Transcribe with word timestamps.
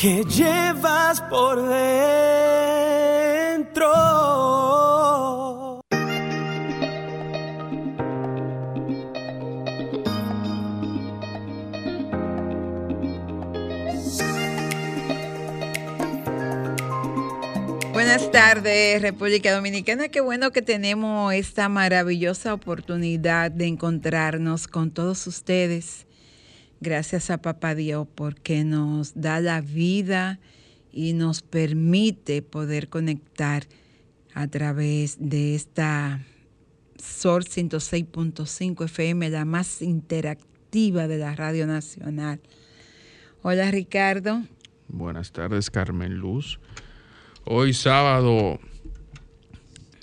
que 0.00 0.24
llevas 0.24 1.20
por 1.20 1.68
dentro. 1.68 1.92
Buenas 17.92 18.30
tardes, 18.30 19.02
República 19.02 19.52
Dominicana. 19.52 20.08
Qué 20.08 20.22
bueno 20.22 20.50
que 20.50 20.62
tenemos 20.62 21.34
esta 21.34 21.68
maravillosa 21.68 22.54
oportunidad 22.54 23.50
de 23.50 23.66
encontrarnos 23.66 24.66
con 24.66 24.92
todos 24.92 25.26
ustedes. 25.26 26.06
Gracias 26.80 27.30
a 27.30 27.42
Papá 27.42 27.74
Dios 27.74 28.08
porque 28.14 28.64
nos 28.64 29.12
da 29.14 29.40
la 29.40 29.60
vida 29.60 30.40
y 30.92 31.12
nos 31.12 31.42
permite 31.42 32.40
poder 32.42 32.88
conectar 32.88 33.64
a 34.34 34.48
través 34.48 35.16
de 35.20 35.54
esta 35.54 36.20
Sol 36.96 37.44
106.5 37.44 38.84
FM, 38.84 39.30
la 39.30 39.44
más 39.44 39.82
interactiva 39.82 41.06
de 41.06 41.18
la 41.18 41.34
Radio 41.34 41.66
Nacional. 41.66 42.40
Hola 43.42 43.70
Ricardo. 43.70 44.42
Buenas 44.88 45.32
tardes, 45.32 45.70
Carmen 45.70 46.14
Luz. 46.14 46.60
Hoy 47.44 47.72
sábado, 47.72 48.58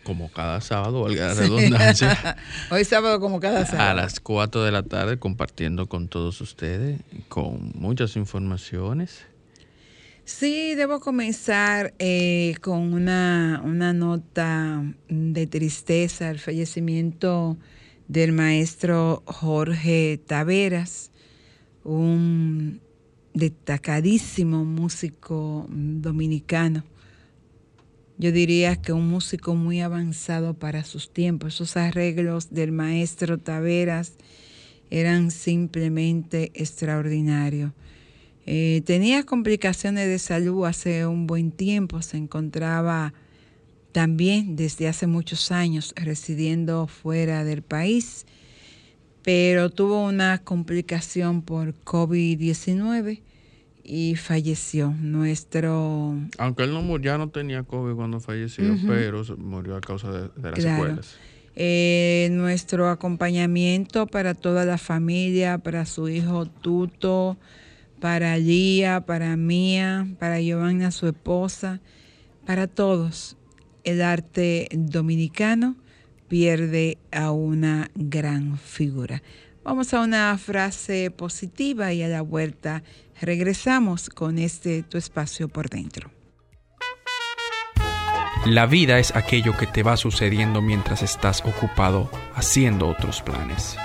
como 0.08 0.32
cada 0.32 0.62
sábado, 0.62 1.02
valga 1.02 1.28
la 1.28 1.34
redundancia, 1.34 2.38
Hoy 2.72 2.86
sábado 2.86 3.20
como 3.20 3.42
cada 3.42 3.66
sábado. 3.66 3.90
a 3.90 3.94
las 3.94 4.22
4 4.22 4.64
de 4.64 4.72
la 4.72 4.84
tarde 4.84 5.20
compartiendo 5.20 5.90
con 5.90 6.08
todos 6.08 6.40
ustedes, 6.40 7.02
con 7.28 7.74
muchas 7.76 8.16
informaciones. 8.16 9.26
Sí, 10.24 10.76
debo 10.76 11.02
comenzar 11.02 11.94
eh, 12.00 12.56
con 12.62 12.94
una, 12.94 13.62
una 13.66 13.92
nota 13.92 14.82
de 15.10 15.46
tristeza, 15.46 16.30
el 16.30 16.40
fallecimiento 16.40 17.58
del 18.08 18.32
maestro 18.32 19.24
Jorge 19.26 20.22
Taveras, 20.26 21.12
un 21.84 22.80
destacadísimo 23.34 24.64
músico 24.64 25.68
dominicano. 25.70 26.86
Yo 28.20 28.32
diría 28.32 28.76
que 28.76 28.94
un 28.94 29.08
músico 29.08 29.54
muy 29.54 29.82
avanzado 29.82 30.56
para 30.56 30.84
sus 30.84 31.14
tiempos. 31.14 31.54
Esos 31.56 31.78
arreglos 31.78 32.50
del 32.52 32.72
maestro 32.72 33.38
Taveras 33.38 34.14
eran 34.90 35.30
simplemente 35.30 36.52
extraordinarios. 36.56 37.74
Eh, 38.48 38.82
tenía 38.86 39.24
complicaciones 39.24 40.08
de 40.08 40.18
salud 40.20 40.66
hace 40.66 41.06
un 41.06 41.28
buen 41.28 41.52
tiempo, 41.52 42.02
se 42.02 42.18
encontraba 42.18 43.14
también 43.92 44.56
desde 44.56 44.88
hace 44.88 45.06
muchos 45.06 45.52
años 45.52 45.94
residiendo 45.96 46.88
fuera 46.88 47.44
del 47.44 47.62
país, 47.62 48.26
pero 49.22 49.70
tuvo 49.70 50.06
una 50.06 50.38
complicación 50.40 51.42
por 51.42 51.76
COVID-19 51.84 53.22
y 53.88 54.16
falleció. 54.16 54.94
Nuestro... 55.02 56.14
Aunque 56.38 56.64
él 56.64 56.74
no 56.74 56.82
murió, 56.82 57.14
ya 57.14 57.18
no 57.18 57.30
tenía 57.30 57.64
COVID 57.64 57.96
cuando 57.96 58.20
falleció, 58.20 58.76
pero 58.86 59.24
murió 59.38 59.78
a 59.78 59.82
causa 59.82 60.12
de, 60.12 60.20
de 60.36 60.52
las 60.52 60.60
Claro. 60.60 60.78
secuelas. 60.84 61.16
Eh, 61.56 62.28
nuestro 62.34 62.90
acompañamiento 62.90 64.06
para 64.06 64.36
toda 64.36 64.66
la 64.66 64.78
familia, 64.78 65.58
para 65.58 65.86
su 65.86 66.08
hijo 66.10 66.46
Tuto, 66.46 67.38
para 68.00 68.38
Lía, 68.38 69.02
para 69.02 69.36
Mía, 69.38 70.08
para 70.20 70.40
Giovanna, 70.40 70.92
su 70.92 71.08
esposa, 71.08 71.80
para 72.46 72.68
todos. 72.68 73.38
El 73.84 74.02
arte 74.02 74.68
dominicano 74.72 75.78
pierde 76.28 76.98
a 77.12 77.32
una 77.32 77.90
gran 77.96 78.58
figura. 78.58 79.24
Vamos 79.68 79.94
a 79.94 80.00
una 80.00 80.38
frase 80.38 81.12
positiva 81.12 81.92
y 81.92 82.02
a 82.02 82.08
la 82.08 82.22
vuelta 82.22 82.84
regresamos 83.20 84.10
con 84.10 84.40
este 84.40 84.82
tu 84.82 84.98
espacio 84.98 85.50
por 85.50 85.70
dentro. 85.70 86.10
La 88.46 88.66
vida 88.66 88.98
es 88.98 89.14
aquello 89.14 89.58
que 89.58 89.68
te 89.68 89.84
va 89.84 89.98
sucediendo 89.98 90.62
mientras 90.62 91.04
estás 91.04 91.44
ocupado 91.44 92.10
haciendo 92.34 92.88
otros 92.88 93.22
planes. 93.22 93.76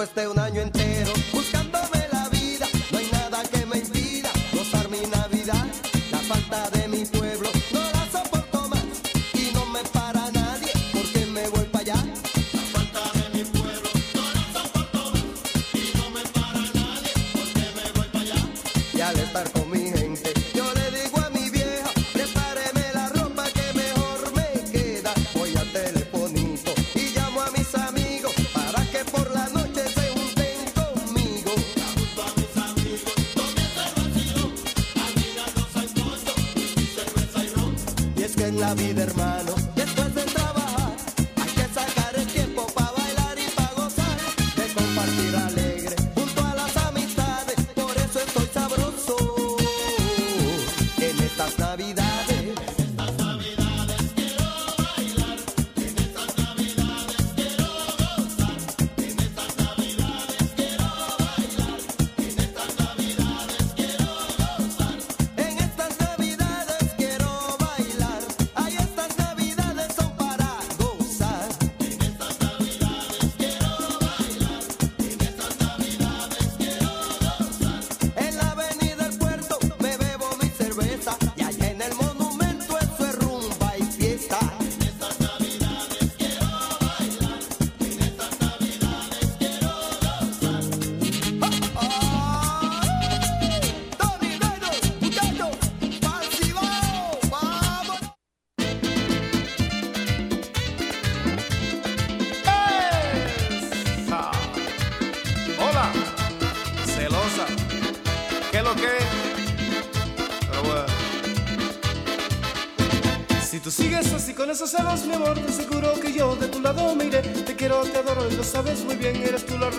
Después 0.00 0.24
de 0.24 0.32
un 0.32 0.38
año 0.38 0.62
entero 0.62 0.79
la 38.60 38.74
vida, 38.74 39.02
hermano, 39.04 39.69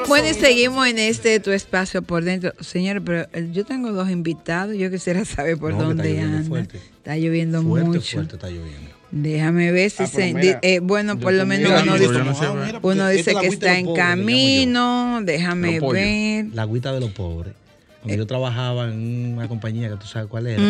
bueno. 0.07 0.33
Seguimos 0.33 0.87
en 0.87 0.99
este 0.99 1.39
tu 1.39 1.51
espacio 1.51 2.01
por 2.01 2.23
dentro. 2.23 2.53
Señor, 2.59 3.01
pero 3.01 3.27
eh, 3.33 3.49
yo 3.51 3.65
tengo 3.65 3.91
dos 3.91 4.09
invitados, 4.09 4.75
yo 4.75 4.89
quisiera 4.91 5.25
saber 5.25 5.57
por 5.57 5.77
dónde 5.77 6.19
andan. 6.19 6.67
Está 6.97 7.17
lloviendo 7.17 7.61
fuerte, 7.63 7.87
mucho. 7.89 8.21
Está 8.21 8.49
lloviendo. 8.49 8.91
Déjame 9.11 9.71
ver 9.71 9.89
si 9.89 10.03
ah, 10.03 10.07
se. 10.07 10.59
Eh, 10.61 10.79
bueno, 10.79 11.19
por 11.19 11.33
lo 11.33 11.45
menos 11.45 11.69
mira, 11.69 11.83
uno, 11.83 11.97
dice, 11.97 12.79
uno 12.81 13.09
dice, 13.09 13.35
que 13.35 13.47
está 13.47 13.77
en 13.77 13.93
camino. 13.93 15.19
Déjame 15.23 15.79
ver. 15.79 16.45
La 16.53 16.61
agüita 16.61 16.93
de 16.93 17.01
los 17.01 17.11
pobres. 17.11 17.53
Cuando 18.01 18.17
yo 18.17 18.27
trabajaba 18.27 18.89
en 18.89 19.33
una 19.37 19.47
compañía 19.47 19.89
que 19.89 19.95
tú 19.97 20.07
sabes 20.07 20.27
cuál 20.27 20.47
era, 20.47 20.61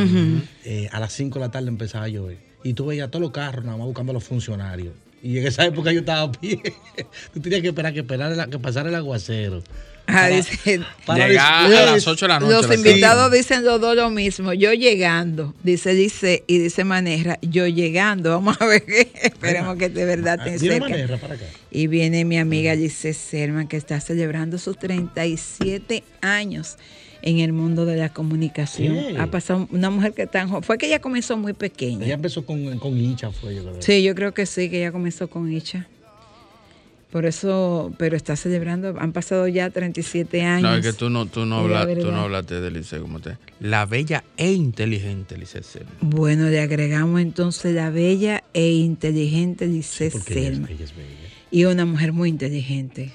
eh, 0.66 0.89
a 0.92 1.00
las 1.00 1.13
5 1.13 1.39
de 1.39 1.45
la 1.45 1.51
tarde 1.51 1.68
empezaba 1.69 2.06
a 2.06 2.10
llover. 2.10 2.38
Y 2.63 2.74
tú 2.74 2.86
veías 2.86 3.10
todos 3.10 3.22
los 3.22 3.31
carros 3.31 3.63
nada 3.66 3.78
más 3.78 3.88
buscando 3.88 4.12
a 4.12 4.13
los 4.13 4.24
funcionarios. 4.24 4.94
Y 5.24 5.38
en 5.38 5.48
esa 5.48 5.66
época 5.66 5.92
yo 5.92 6.00
estaba 6.01 6.22
a 6.24 6.31
pie. 6.31 6.60
tú 7.33 7.39
tenías 7.39 7.62
que 7.62 7.68
esperar 7.69 7.94
que, 7.94 8.00
esperar 8.00 8.31
el- 8.31 8.50
que 8.50 8.60
pasara 8.60 8.89
el 8.89 8.95
aguacero. 8.95 9.63
Para 10.06 10.30
Llegar 10.30 10.48
después- 11.69 11.88
a 11.88 11.92
las 11.92 12.07
8 12.07 12.25
de 12.25 12.30
la 12.30 12.39
noche. 12.39 12.51
los 12.54 12.68
la 12.68 12.75
invitados 12.75 13.31
dicen 13.31 13.63
los 13.63 13.80
dos 13.80 13.95
lo 13.95 14.10
mismo. 14.10 14.51
Yo 14.54 14.74
llegando, 14.74 15.54
dice, 15.63 15.94
dice, 15.94 16.44
y 16.48 16.57
dice 16.57 16.84
Manera, 16.84 17.38
yo 17.42 17.66
llegando. 17.68 18.31
Vamos 18.31 18.57
a 18.60 18.66
ver, 18.66 18.84
esperemos 19.24 19.77
que 19.77 19.89
de 19.89 20.04
verdad 20.06 20.39
Ah, 20.42 20.45
Dime 20.45 20.60
cerca. 20.60 20.80
manera 20.89 21.18
para 21.18 21.36
acá. 21.36 21.45
Y 21.69 21.88
viene 21.88 22.25
mi 22.25 22.38
amiga 22.39 22.75
Lice 22.75 23.13
Selman, 23.13 23.68
que 23.68 23.77
está 23.77 24.01
celebrando 24.01 24.57
sus 24.57 24.77
37 24.77 26.04
años 26.22 26.77
en 27.23 27.39
el 27.39 27.53
mundo 27.53 27.85
de 27.85 27.97
la 27.97 28.09
comunicación. 28.09 29.19
Ha 29.19 29.27
pasado 29.27 29.68
una 29.71 29.89
mujer 29.89 30.13
que 30.13 30.27
tan 30.27 30.50
joven. 30.50 30.63
Fue 30.63 30.77
que 30.77 30.88
ella 30.88 31.00
comenzó 31.00 31.38
muy 31.38 31.53
pequeña. 31.53 32.06
Ella 32.06 32.15
empezó 32.15 32.45
con, 32.45 32.77
con 32.79 32.97
hincha, 32.97 33.31
fue 33.31 33.56
yo 33.56 33.62
creo. 33.63 33.81
Sí, 33.81 34.03
yo 34.03 34.15
creo 34.15 34.33
que 34.33 34.45
sí, 34.45 34.69
que 34.69 34.79
ella 34.79 34.91
comenzó 34.91 35.29
con 35.29 35.51
Icha. 35.51 35.88
Por 37.12 37.25
eso, 37.25 37.94
pero 37.97 38.15
está 38.15 38.38
celebrando, 38.38 38.95
han 38.97 39.12
pasado 39.12 39.45
ya 39.45 39.69
37 39.69 40.44
años. 40.44 40.62
No, 40.71 40.75
es 40.77 40.81
que 40.85 40.94
tú 40.94 41.09
no, 41.09 41.25
tú 41.25 41.45
no, 41.45 41.57
hablas, 41.57 41.85
tú 42.00 42.09
no 42.09 42.21
hablaste 42.21 42.62
de 42.62 42.71
Lice 42.71 43.00
como 43.00 43.19
te. 43.19 43.35
La 43.59 43.85
bella 43.85 44.24
e 44.38 44.53
inteligente 44.53 45.38
Lice 45.38 45.62
Selma. 45.62 45.91
Bueno, 46.00 46.47
le 46.50 46.62
agregamos 46.62 47.19
entonces 47.19 47.75
la 47.75 47.89
bella 47.89 48.45
e 48.53 48.71
inteligente 48.71 49.67
Lice 49.67 50.09
Porque 50.09 50.39
ella 50.39 50.41
es- 50.41 50.53
Selma. 50.56 50.67
ella 50.71 50.85
es 50.85 50.95
bella. 50.95 51.09
Y 51.51 51.65
una 51.65 51.86
mujer 51.86 52.13
muy 52.13 52.30
inteligente. 52.30 53.12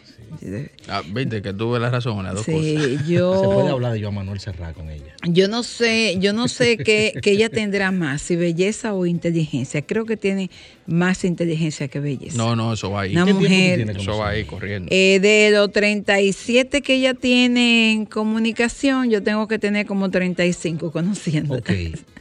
Ah, 0.88 1.02
viste 1.06 1.40
que 1.42 1.52
tuve 1.52 1.78
la 1.80 1.90
razón 1.90 2.18
en 2.18 2.24
las 2.24 2.34
dos 2.34 2.46
cosas. 2.46 2.60
Sí, 2.60 2.76
Se 2.98 3.04
puede 3.04 3.08
yo, 3.08 3.68
hablar 3.72 3.92
de 3.92 4.02
Joan 4.02 4.14
Manuel 4.14 4.40
Serra 4.40 4.72
con 4.72 4.90
ella. 4.90 5.14
yo 5.24 5.48
no 5.48 5.62
sé, 5.62 6.18
yo 6.20 6.32
no 6.32 6.48
sé 6.48 6.76
qué, 6.76 7.14
qué 7.22 7.32
ella 7.32 7.48
tendrá 7.48 7.90
más, 7.90 8.22
si 8.22 8.36
belleza 8.36 8.94
o 8.94 9.06
inteligencia. 9.06 9.82
Creo 9.82 10.04
que 10.04 10.16
tiene 10.16 10.50
más 10.86 11.24
inteligencia 11.24 11.88
que 11.88 12.00
belleza. 12.00 12.36
No, 12.36 12.54
no, 12.54 12.74
eso 12.74 12.90
va 12.90 13.02
ahí. 13.02 13.12
Una 13.12 13.24
¿Qué 13.24 13.32
tiempo 13.32 13.42
tú 13.42 13.48
mujer. 13.48 13.96
Eso 13.96 14.18
va 14.18 14.28
ahí 14.30 14.44
corriendo. 14.44 14.88
Eh, 14.90 15.18
de 15.20 15.50
los 15.52 15.72
37 15.72 16.82
que 16.82 16.94
ella 16.94 17.14
tiene 17.14 17.92
en 17.92 18.06
comunicación, 18.06 19.10
yo 19.10 19.22
tengo 19.22 19.48
que 19.48 19.58
tener 19.58 19.86
como 19.86 20.10
35 20.10 20.92
conociéndola. 20.92 21.60
Ok. 21.60 21.70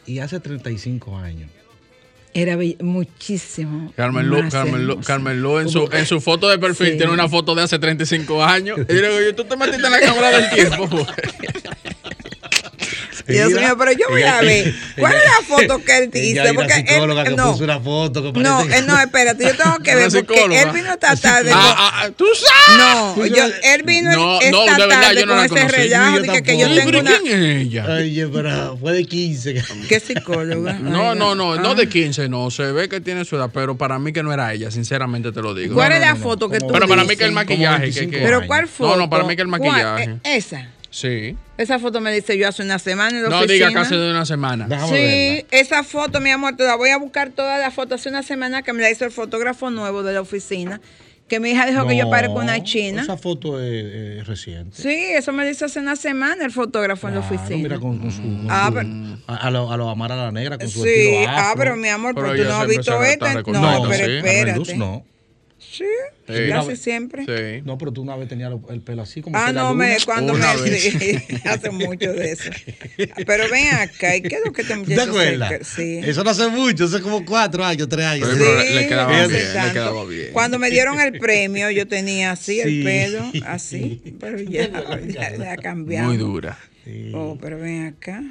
Y 0.08 0.20
hace 0.20 0.40
35 0.40 1.18
años. 1.18 1.50
Era 2.36 2.58
muchísimo. 2.82 3.94
Carmen 3.96 4.28
más 4.28 4.52
Carmen. 4.54 4.98
Carmen 5.06 5.42
en 5.62 5.70
su, 5.70 5.88
en 5.90 6.06
su 6.06 6.20
foto 6.20 6.50
de 6.50 6.60
perfil 6.60 6.92
Sí. 6.92 6.98
tiene 6.98 7.14
una 7.14 7.30
foto 7.30 7.56
de 7.56 7.64
hace 7.64 7.80
35 7.80 8.44
años. 8.44 8.78
Y 8.90 8.94
yo 8.94 9.20
digo, 9.20 9.36
tú 9.38 9.46
te 9.46 9.56
metiste 9.56 9.86
en 9.86 9.92
la 9.94 10.02
cámara 10.02 10.30
del 10.32 10.50
tiempo. 10.50 11.08
Dios 13.28 13.52
mío, 13.52 13.76
pero 13.78 13.92
yo 13.92 14.06
voy 14.10 14.24
a 14.24 14.42
ver. 14.42 14.74
¿Cuál 14.98 15.14
es 15.16 15.24
la 15.24 15.46
foto 15.58 15.84
que 15.84 15.98
él 15.98 16.12
dice? 16.12 16.54
Porque 16.54 16.74
él- 16.74 16.88
psicóloga 16.88 17.24
que 17.24 17.30
no, 17.32 17.52
puso 17.52 17.64
una 17.64 17.80
foto 17.80 18.34
que 18.34 18.40
no, 18.40 18.64
no, 18.66 19.00
espérate, 19.00 19.44
yo 19.46 19.56
tengo 19.56 19.78
que 19.80 19.96
ver 19.96 20.12
porque 20.12 20.46
él 20.62 20.70
vino 20.72 20.92
esta 20.94 21.16
tarde. 21.16 21.52
Ah, 21.54 21.76
ah, 21.78 21.92
ah, 22.06 22.10
tú 22.16 22.26
sabes. 22.36 22.78
no, 23.18 23.26
yo, 23.26 23.44
él 23.64 23.84
vino 23.84 24.12
No, 24.12 24.40
esta 24.42 24.52
no, 24.52 24.64
de 24.66 24.72
verdad, 24.88 25.02
tarde 25.02 25.20
yo 25.22 25.26
no 25.26 25.32
con 25.32 25.38
la 25.40 25.46
ese 25.46 25.56
conocí. 25.56 25.76
relajo 25.76 26.16
Yo 26.18 26.22
de 26.22 26.28
que, 26.30 26.44
que 26.44 26.58
yo 26.60 26.68
tengo 26.68 26.86
¿Pero 26.86 27.00
una. 27.00 27.18
quién 27.20 27.44
es 27.44 27.62
ella? 27.66 27.86
Oye, 27.90 28.28
pero 28.28 28.78
fue 28.78 28.94
de 28.94 29.06
15. 29.06 29.64
¿Qué 29.90 30.00
psicóloga? 30.00 30.74
No, 30.74 31.10
Ay, 31.12 31.18
no, 31.18 31.36
no, 31.36 31.56
no 31.56 31.70
ah. 31.72 31.76
de 31.76 31.90
15, 31.90 32.30
no. 32.30 32.52
Se 32.52 32.72
ve 32.72 32.88
que 32.90 33.02
tiene 33.02 33.26
su 33.26 33.36
edad, 33.36 33.50
pero 33.54 33.76
para 33.78 33.98
mí 34.00 34.14
que 34.14 34.22
no 34.24 34.32
era 34.34 34.54
ella, 34.54 34.70
sinceramente 34.72 35.32
te 35.32 35.42
lo 35.42 35.54
digo. 35.54 35.74
¿Cuál 35.76 35.90
No, 35.90 35.96
es 35.96 36.02
no, 36.02 36.06
la 36.08 36.14
no, 36.14 36.18
no. 36.20 36.24
foto 36.24 36.50
que 36.50 36.60
tú 36.60 36.68
Pero 36.72 36.88
para 36.88 37.04
mí 37.04 37.16
que 37.16 37.24
el 37.26 37.32
maquillaje. 37.32 37.78
que- 37.92 38.00
25 38.00 38.12
que- 38.12 38.20
Pero. 38.20 38.46
¿cuál 38.48 38.68
foto? 38.68 38.92
No, 38.92 38.98
no, 38.98 39.10
para 39.10 39.24
mí 39.24 39.36
que 39.36 39.42
el 39.42 39.48
maquillaje. 39.48 40.04
Eh, 40.24 40.38
Esa. 40.38 40.70
Sí. 40.96 41.36
Esa 41.58 41.78
foto 41.78 42.00
me 42.00 42.14
dice 42.14 42.38
yo 42.38 42.48
hace 42.48 42.64
una 42.64 42.80
semana 42.80 43.18
en 43.18 43.24
la 43.24 43.30
No 43.30 43.40
oficina. 43.40 43.68
diga 43.68 43.74
casi 43.82 43.98
de 43.98 44.12
una 44.12 44.26
semana. 44.26 44.66
Déjame 44.70 44.88
Sí, 44.88 44.94
verla. 45.44 45.48
esa 45.52 45.84
foto, 45.84 46.22
mi 46.22 46.30
amor, 46.30 46.56
te 46.56 46.64
la 46.64 46.76
voy 46.78 46.90
a 46.92 46.98
buscar 46.98 47.32
todas 47.32 47.60
las 47.60 47.74
fotos. 47.74 48.00
Hace 48.00 48.08
una 48.08 48.24
semana 48.24 48.62
que 48.62 48.72
me 48.72 48.82
la 48.82 48.90
hizo 48.90 49.04
el 49.04 49.12
fotógrafo 49.12 49.70
nuevo 49.72 50.04
de 50.04 50.14
la 50.14 50.22
oficina, 50.22 50.80
que 51.28 51.42
mi 51.42 51.50
hija 51.52 51.66
dijo 51.66 51.86
que 51.86 51.98
yo 51.98 52.10
parezco 52.10 52.36
una 52.36 52.64
china. 52.64 53.02
Esa 53.02 53.18
foto 53.18 53.60
es, 53.62 53.84
es 54.22 54.26
reciente. 54.28 54.82
Sí, 54.82 54.96
eso 55.14 55.34
me 55.34 55.50
hizo 55.50 55.66
hace 55.66 55.82
una 55.82 55.98
semana 55.98 56.46
el 56.46 56.52
fotógrafo 56.52 57.10
en 57.10 57.16
la 57.16 57.20
oficina. 57.20 57.58
Mira, 57.58 57.78
con, 57.78 58.00
con 58.00 58.10
su. 58.12 58.22
con 58.22 58.48
Ah, 58.50 58.68
su- 58.70 58.74
pero- 58.76 58.90
a, 59.28 59.36
a 59.48 59.52
lo, 59.52 59.70
a 59.74 59.76
lo 59.76 59.90
Amara 59.90 60.16
la 60.16 60.32
Negra 60.32 60.58
con 60.58 60.70
su 60.70 60.82
Sí, 60.82 60.88
estilo 60.90 61.28
ah, 61.30 61.50
afro. 61.50 61.60
pero 61.60 61.76
mi 61.76 61.90
amor, 61.90 62.16
Pero 62.16 62.28
pero 62.30 62.44
tú 62.44 62.50
no 62.50 62.56
has 62.56 62.68
visto 62.70 63.04
está 63.04 63.32
No, 63.34 63.38
recortando, 63.40 63.90
pero 63.90 64.14
espérate. 64.14 64.78
No. 64.78 65.04
Sí, 65.78 65.84
Sí. 66.28 66.50
casi 66.50 66.76
siempre. 66.76 67.26
Sí. 67.26 67.62
No, 67.66 67.78
pero 67.78 67.92
tú 67.92 68.02
una 68.02 68.16
vez 68.16 68.28
tenías 68.30 68.52
el 68.70 68.82
pelo 68.82 69.02
así 69.02 69.22
como 69.22 69.38
Ah, 69.38 69.52
no, 69.52 69.74
me, 69.76 69.98
cuando 70.06 70.34
Una 70.34 70.54
me 70.56 70.62
vez. 70.62 70.82
sí, 70.84 71.18
hace 71.46 71.70
mucho 71.72 72.14
de 72.14 72.32
eso. 72.32 72.50
Pero 73.26 73.50
ven 73.50 73.68
acá, 73.76 74.16
¿y 74.16 74.22
qué 74.22 74.36
es 74.36 74.42
lo 74.46 74.54
que 74.54 74.64
te 74.64 74.76
¿Te 74.78 75.02
acuerdas? 75.02 75.68
Sí. 75.68 76.00
Eso 76.04 76.24
no 76.24 76.30
hace 76.30 76.48
mucho, 76.48 76.86
hace 76.86 77.02
como 77.02 77.26
cuatro 77.26 77.64
años, 77.66 77.88
tres 77.90 78.06
años. 78.06 78.30
Pero- 78.38 78.58
le- 78.64 78.88
quedaba 78.88 79.12
no 79.22 79.28
bien, 79.28 79.44
le 79.44 79.72
quedaba 79.74 80.06
bien. 80.06 80.30
Cuando 80.34 80.60
me 80.60 80.70
dieron 80.70 81.00
el 81.00 81.20
premio, 81.20 81.70
yo 81.72 81.88
tenía 81.88 82.32
así 82.32 82.60
el 82.62 82.84
pelo, 82.84 83.32
así, 83.46 84.02
pero 84.20 84.40
ya, 84.40 84.70
ya, 85.08 85.36
ya 85.36 85.58
cambiamos. 85.58 86.10
Muy 86.10 86.18
dura. 86.18 86.58
Oh, 87.14 87.38
pero 87.42 87.60
ven 87.60 87.86
acá. 87.88 88.24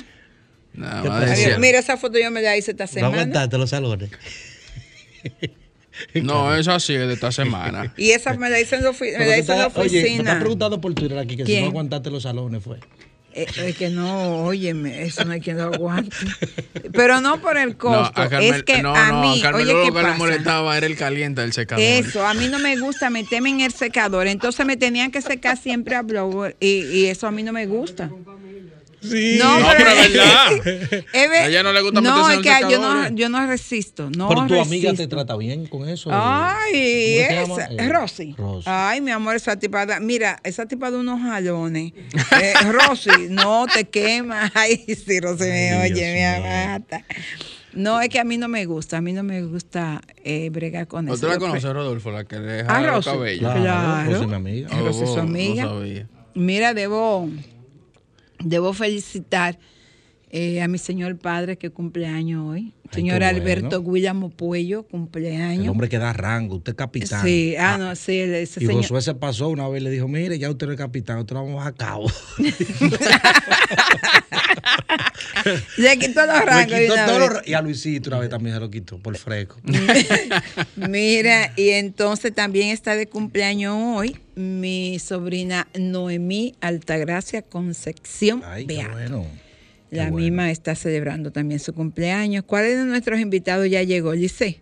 Decía. 0.73 1.59
Mira, 1.59 1.79
esa 1.79 1.97
foto 1.97 2.19
yo 2.19 2.31
me 2.31 2.43
la 2.43 2.57
hice 2.57 2.73
esta 2.73 2.85
No 2.85 2.89
semana. 2.89 3.15
aguantaste 3.15 3.59
los 3.59 3.71
salones. 3.71 4.11
No, 6.23 6.55
es 6.55 6.69
así, 6.69 6.95
es 6.95 7.07
de 7.07 7.15
esta 7.15 7.31
semana. 7.33 7.93
Y 7.97 8.11
esa 8.11 8.35
me 8.35 8.51
la 8.51 8.61
hice 8.61 8.77
en 8.77 8.85
la, 8.85 8.91
ofi- 8.91 9.13
me 9.13 9.19
Pero 9.19 9.25
la 9.31 9.35
te 9.35 9.41
hice 9.41 9.53
en 9.53 9.59
la 9.59 9.67
está- 9.67 9.81
Oye, 9.81 9.91
me 9.93 9.99
oficina. 10.01 10.23
están 10.23 10.39
preguntando 10.41 10.81
por 10.81 10.95
Twitter 10.95 11.19
aquí 11.19 11.37
que 11.37 11.45
si 11.45 11.53
¿Quién? 11.53 11.63
no 11.65 11.71
aguantaste 11.71 12.11
los 12.11 12.23
salones 12.25 12.63
fue. 12.63 12.79
Eh, 13.37 13.47
es 13.67 13.77
que 13.77 13.89
no, 13.91 14.45
óyeme, 14.45 15.03
eso 15.03 15.25
no 15.25 15.33
hay 15.33 15.41
quien 15.41 15.57
lo 15.57 15.65
aguante. 15.65 16.15
Pero 16.93 17.21
no 17.21 17.41
por 17.41 17.57
el 17.59 17.71
No, 17.71 17.79
costo, 17.79 18.23
a 18.23 18.29
Carmen, 18.29 18.55
es 18.55 18.63
que 18.63 18.81
no, 18.81 18.95
a 18.95 19.09
no, 19.11 19.23
mí, 19.23 19.41
a 19.41 19.43
Carmen 19.43 19.63
oye, 19.65 19.73
lo 19.73 19.83
¿qué 19.83 19.89
que 19.91 19.97
le 19.97 20.03
pasa? 20.05 20.17
molestaba 20.19 20.77
era 20.79 20.87
el 20.87 20.97
caliente 20.97 21.41
del 21.41 21.53
secador. 21.53 21.83
Eso, 21.85 22.25
a 22.25 22.33
mí 22.35 22.47
no 22.47 22.61
me 22.61 22.77
gusta 22.79 23.11
meterme 23.11 23.51
en 23.51 23.61
el 23.63 23.73
secador, 23.73 24.29
entonces 24.29 24.65
me 24.65 24.77
tenían 24.77 25.11
que 25.11 25.21
secar 25.21 25.57
siempre 25.57 25.97
a 25.97 26.03
blower 26.03 26.57
y, 26.61 26.83
y 26.83 27.07
eso 27.07 27.27
a 27.27 27.33
mí 27.33 27.43
no 27.43 27.53
me 27.53 27.67
gusta. 27.67 28.09
Sí. 29.11 29.37
No, 29.39 29.61
No, 29.61 29.67
pero, 29.77 29.91
es 29.91 30.13
verdad. 30.13 31.05
A 31.45 31.47
ella 31.47 31.63
no 31.63 31.73
le 31.73 31.83
gusta 31.83 32.01
No, 32.01 32.31
es 32.31 32.39
que 32.39 32.51
yo 32.71 32.81
no, 32.81 33.09
yo 33.11 33.29
no 33.29 33.47
resisto, 33.47 34.09
no 34.11 34.29
Pero 34.29 34.41
tu 34.47 34.55
resisto. 34.55 34.63
amiga 34.69 34.95
te 34.95 35.07
trata 35.07 35.37
bien 35.37 35.67
con 35.67 35.89
eso. 35.89 36.11
Ay, 36.13 37.19
¿Cómo 37.43 37.57
se 37.57 37.63
esa? 37.63 37.73
Eh, 37.73 37.89
Rosy. 37.89 38.35
Rosy. 38.39 38.65
Ay, 38.67 39.01
mi 39.01 39.11
amor, 39.11 39.37
esa 39.37 39.57
tipa, 39.59 39.85
da- 39.87 40.01
mira, 40.01 40.41
esa 40.45 40.67
tipa 40.67 40.91
de 40.91 40.99
unos 40.99 41.21
jalones. 41.21 41.93
Eh, 42.41 42.53
Rosy, 42.73 43.11
no 43.31 43.67
te 43.67 43.85
quema. 43.85 44.51
Ay, 44.55 44.77
sí, 44.87 45.21
Rosy 45.21 45.45
me 45.45 45.71
Ay, 45.73 45.93
oye, 45.93 45.95
Dios 45.95 46.15
me 46.15 46.27
amata. 46.67 47.05
No, 47.75 48.01
es 48.01 48.09
que 48.09 48.21
a 48.21 48.25
mí 48.25 48.39
no 48.39 48.47
me 48.47 48.65
gusta, 48.67 48.99
a 48.99 49.01
mí 49.01 49.13
no 49.13 49.23
me 49.25 49.43
gusta 49.43 50.01
eh, 50.23 50.49
bregar 50.51 50.87
con 50.87 51.07
eso. 51.07 51.15
¿Usted 51.15 51.29
la 51.29 51.39
conoce, 51.39 51.73
Rodolfo, 51.73 52.11
la 52.13 52.25
que 52.25 52.39
le 52.39 52.61
Ah, 52.61 52.79
deja 52.79 52.81
los 52.83 53.05
Rosy. 53.05 53.11
cabellos? 53.11 53.41
Claro, 53.41 53.61
Claro. 53.63 54.13
Rosy, 54.13 54.27
mi 54.29 54.35
amiga. 54.35 54.69
Ah, 54.71 54.81
Rosy, 54.81 54.99
su 55.07 55.13
Oh, 55.13 55.17
no 55.17 55.23
amiga. 55.23 55.65
sabía. 55.65 56.07
Mira, 56.37 56.73
debo, 56.75 57.29
debo 58.45 58.73
felicitar 58.73 59.59
eh, 60.31 60.63
a 60.63 60.69
mi 60.69 60.79
señor 60.79 61.17
padre 61.17 61.57
que 61.59 61.71
cumple 61.71 62.07
años 62.07 62.45
hoy. 62.45 62.73
Ay, 62.85 62.91
Señor 62.93 63.23
Alberto 63.23 63.81
bueno. 63.83 63.95
Guillermo 63.95 64.31
Puello, 64.31 64.81
El 64.81 64.85
cumpleaños. 64.87 65.69
hombre 65.69 65.89
que 65.89 65.99
da 65.99 66.13
rango, 66.13 66.57
usted 66.57 66.73
es 66.73 66.77
capitán. 66.77 67.25
Sí, 67.25 67.55
ah, 67.57 67.77
no, 67.79 67.95
sí, 67.95 68.19
el- 68.19 68.35
ese 68.35 68.63
Y 68.63 68.67
señor. 68.67 68.83
Josué 68.83 69.01
se 69.03 69.15
pasó 69.15 69.49
una 69.49 69.69
vez 69.69 69.81
y 69.81 69.85
le 69.85 69.91
dijo, 69.91 70.09
mire, 70.09 70.39
ya 70.39 70.51
usted 70.51 70.67
no 70.67 70.73
es 70.73 70.79
capitán, 70.79 71.17
nosotros 71.17 71.45
vamos 71.45 71.65
a 71.65 71.73
cabo. 71.73 72.11
Le 75.77 75.99
quitó 75.99 76.27
los 76.27 76.45
rangos. 76.45 76.79
quitó 76.79 77.43
y 77.45 77.55
a 77.55 77.61
Luisito 77.61 78.11
una 78.11 78.21
vez 78.21 78.31
también 78.31 78.55
se 78.55 78.61
lo 78.61 78.71
quitó 78.71 78.99
por 78.99 79.17
fresco. 79.17 79.57
Mira, 80.77 81.53
y 81.57 81.71
entonces 81.71 82.35
también 82.35 82.71
está 82.71 82.97
de 82.97 83.07
cumpleaños 83.07 83.75
hoy 83.77 84.17
mi 84.35 84.99
sobrina 84.99 85.69
Noemí 85.79 86.55
Altagracia 86.61 87.43
Concepción 87.43 88.43
Ay, 88.45 88.67
qué 88.67 88.87
bueno. 88.89 89.27
La 89.91 90.11
bueno. 90.11 90.17
misma 90.17 90.51
está 90.51 90.75
celebrando 90.75 91.31
también 91.31 91.61
su 91.61 91.73
cumpleaños. 91.73 92.45
¿Cuál 92.45 92.65
de 92.65 92.85
nuestros 92.85 93.21
invitados 93.21 93.69
ya 93.71 93.83
llegó, 93.83 94.13
Lice? 94.13 94.61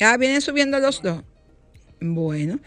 Ah, 0.00 0.16
vienen 0.16 0.40
subiendo 0.40 0.78
los 0.78 1.02
dos. 1.02 1.22
Bueno, 2.00 2.58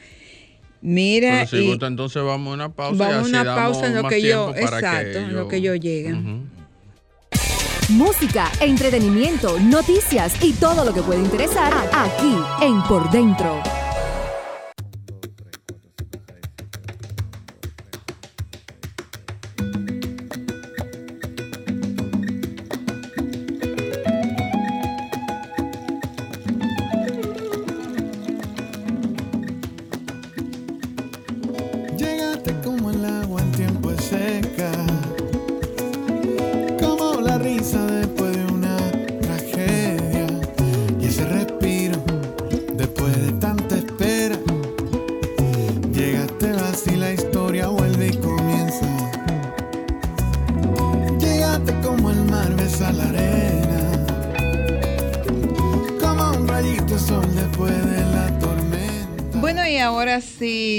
mira. 0.85 1.45
Pero 1.45 1.47
si 1.47 1.57
y- 1.57 1.67
gusta, 1.67 1.87
entonces 1.87 2.23
vamos 2.23 2.51
a 2.51 2.53
una 2.53 2.69
pausa. 2.69 3.03
Vamos 3.03 3.25
a 3.25 3.29
una 3.29 3.43
damos 3.43 3.61
pausa 3.61 3.87
en 3.87 3.95
lo 3.95 4.07
que 4.07 4.21
yo, 4.21 4.53
exacto, 4.55 5.19
en 5.19 5.35
lo 5.35 5.47
que 5.47 5.61
yo 5.61 5.75
llegue. 5.75 6.15
Música, 7.89 8.51
entretenimiento, 8.61 9.59
noticias 9.59 10.43
y 10.43 10.53
todo 10.53 10.83
lo 10.85 10.93
que 10.93 11.01
puede 11.01 11.21
interesar 11.21 11.71
aquí 11.93 12.35
en 12.61 12.81
Por 12.83 13.11
Dentro. 13.11 13.61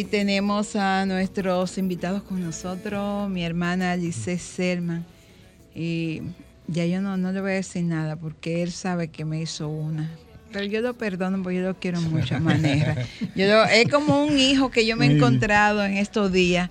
Tenemos 0.04 0.76
a 0.76 1.06
nuestros 1.06 1.78
invitados 1.78 2.22
con 2.22 2.42
nosotros, 2.42 3.28
mi 3.30 3.44
hermana 3.44 3.92
Alice 3.92 4.38
Selman. 4.38 5.04
Y 5.74 6.22
ya 6.66 6.86
yo 6.86 7.00
no, 7.00 7.16
no 7.16 7.32
le 7.32 7.40
voy 7.40 7.52
a 7.52 7.54
decir 7.54 7.84
nada 7.84 8.16
porque 8.16 8.62
él 8.62 8.72
sabe 8.72 9.08
que 9.08 9.24
me 9.24 9.40
hizo 9.40 9.68
una. 9.68 10.10
Pero 10.52 10.64
yo 10.66 10.80
lo 10.80 10.94
perdono 10.94 11.42
porque 11.42 11.58
yo 11.58 11.62
lo 11.62 11.74
quiero 11.78 12.00
mucho, 12.00 12.40
manera. 12.40 12.96
Yo 13.34 13.46
lo- 13.46 13.64
es 13.64 13.88
como 13.88 14.24
un 14.24 14.38
hijo 14.38 14.70
que 14.70 14.86
yo 14.86 14.96
me 14.96 15.06
he 15.06 15.12
encontrado 15.16 15.84
en 15.84 15.96
estos 15.96 16.32
días. 16.32 16.70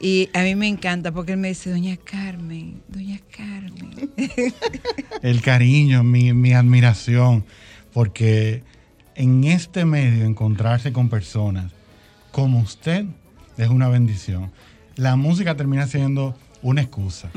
Y 0.00 0.30
a 0.32 0.42
mí 0.42 0.54
me 0.54 0.68
encanta 0.68 1.10
porque 1.10 1.32
él 1.32 1.38
me 1.38 1.48
dice, 1.48 1.70
Doña 1.70 1.96
Carmen, 1.96 2.80
Doña 2.86 3.18
Carmen. 3.36 4.10
el 5.22 5.42
cariño, 5.42 6.04
mi, 6.04 6.32
mi 6.32 6.52
admiración, 6.52 7.44
porque 7.92 8.62
en 9.16 9.42
este 9.42 9.84
medio 9.84 10.24
encontrarse 10.24 10.92
con 10.92 11.08
personas 11.08 11.72
como 12.38 12.60
usted 12.60 13.04
es 13.56 13.68
una 13.68 13.88
bendición. 13.88 14.52
La 14.94 15.16
música 15.16 15.56
termina 15.56 15.88
siendo 15.88 16.36
una 16.62 16.82
excusa. 16.82 17.30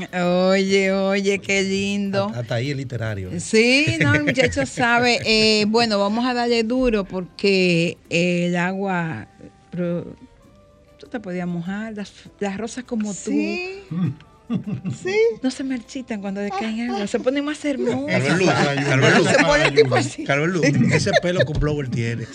Oye, 0.50 0.92
oye, 0.92 1.40
qué 1.40 1.62
lindo. 1.64 2.30
Hasta 2.32 2.54
ahí 2.56 2.70
es 2.70 2.76
literario. 2.76 3.30
Sí, 3.40 3.96
no, 4.00 4.14
el 4.14 4.22
muchacho 4.26 4.64
sabe. 4.64 5.18
Eh, 5.24 5.64
bueno, 5.66 5.98
vamos 5.98 6.24
a 6.24 6.34
darle 6.34 6.62
duro 6.62 7.02
porque 7.04 7.98
el 8.10 8.54
agua. 8.56 9.26
pero 9.72 10.14
tú 11.00 11.08
te 11.08 11.18
podías 11.18 11.48
mojar, 11.48 11.94
las, 11.94 12.12
las 12.38 12.56
rosas 12.56 12.84
como 12.84 13.12
Sí. 13.12 13.80
tú. 13.88 14.12
Sí. 15.02 15.14
No 15.42 15.50
se 15.50 15.64
marchitan 15.64 16.20
cuando 16.20 16.40
le 16.42 16.50
caen 16.50 16.90
agua, 16.90 17.06
se 17.06 17.18
ponen 17.20 17.44
más 17.44 17.64
hermosas. 17.64 18.22
Carmen 18.22 18.38
Luz, 18.38 18.50
Carmen 18.50 19.14
Luz. 19.18 19.28
Se 19.30 19.44
ponen 19.44 19.74
tipo 19.74 19.94
así. 19.94 20.24
Carmen 20.24 20.50
Luz, 20.52 20.64
ese 20.92 21.10
pelo 21.22 21.44
con 21.46 21.58
blower 21.58 21.88
tiene. 21.88 22.26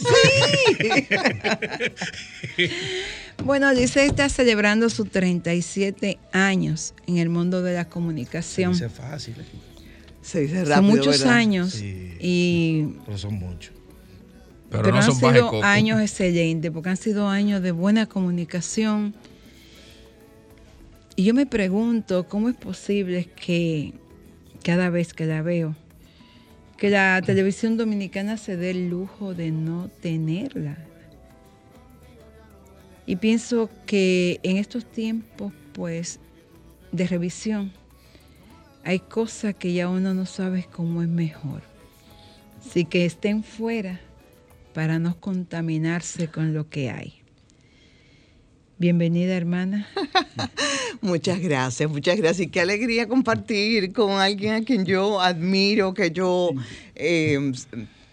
Bueno, 3.44 3.74
dice 3.74 4.06
está 4.06 4.30
celebrando 4.30 4.90
sus 4.90 5.10
37 5.12 6.18
años 6.32 6.94
en 7.06 7.18
el 7.18 7.30
mundo 7.30 7.62
de 7.62 7.76
la 7.76 7.86
comunicación. 7.86 8.74
Dice 8.74 8.90
fácil. 8.90 9.36
Se 10.22 10.42
dice 10.42 10.58
Son 10.62 10.70
rápido, 10.70 10.82
muchos 10.96 11.20
¿verdad? 11.20 11.36
años 11.36 11.72
Sí. 11.74 12.14
y 12.20 12.84
Pero 13.06 13.18
son 13.18 13.36
muchos. 13.36 13.74
Pero, 14.70 14.84
Pero, 14.84 14.92
no 14.96 14.98
han 14.98 15.04
son 15.04 15.16
sido 15.16 15.64
años 15.64 16.02
excelentes, 16.02 16.72
porque 16.72 16.90
han 16.90 16.98
sido 16.98 17.30
años 17.30 17.62
de 17.62 17.72
buena 17.72 18.06
comunicación. 18.08 19.16
Y 21.20 21.24
yo 21.24 21.34
me 21.34 21.48
pregunto 21.48 22.28
cómo 22.28 22.48
es 22.48 22.56
posible 22.56 23.26
que 23.26 23.96
cada 24.64 24.92
vez 24.92 25.16
que 25.16 25.26
la 25.26 25.42
veo, 25.42 25.76
que 26.78 26.92
la 26.92 27.20
televisión 27.26 27.76
dominicana 27.76 28.38
se 28.38 28.56
dé 28.56 28.70
el 28.70 28.90
lujo 28.90 29.34
de 29.34 29.50
no 29.50 29.90
tenerla. 30.00 30.78
Y 33.08 33.16
pienso 33.16 33.72
que 33.88 34.40
en 34.44 34.58
estos 34.58 34.86
tiempos, 34.86 35.54
pues, 35.74 36.20
de 36.92 37.08
revisión, 37.08 37.72
hay 38.84 39.00
cosas 39.00 39.56
que 39.56 39.74
ya 39.74 39.90
uno 39.90 40.14
no 40.14 40.28
sabe 40.28 40.68
cómo 40.72 41.02
es 41.02 41.10
mejor. 41.10 41.64
Así 42.64 42.86
que 42.86 43.08
estén 43.08 43.44
fuera 43.44 44.00
para 44.76 45.00
no 45.00 45.20
contaminarse 45.20 46.28
con 46.28 46.54
lo 46.54 46.70
que 46.70 46.92
hay. 46.92 47.16
Bienvenida, 48.78 49.36
hermana. 49.36 49.88
Muchas 51.02 51.40
gracias, 51.40 51.90
muchas 51.90 52.18
gracias. 52.18 52.48
Y 52.48 52.50
qué 52.50 52.62
alegría 52.62 53.08
compartir 53.08 53.94
con 53.94 54.12
alguien 54.12 54.54
a 54.54 54.64
quien 54.64 54.86
yo 54.86 55.20
admiro, 55.20 55.94
que 55.94 56.12
yo... 56.12 56.52
eh, 56.96 57.52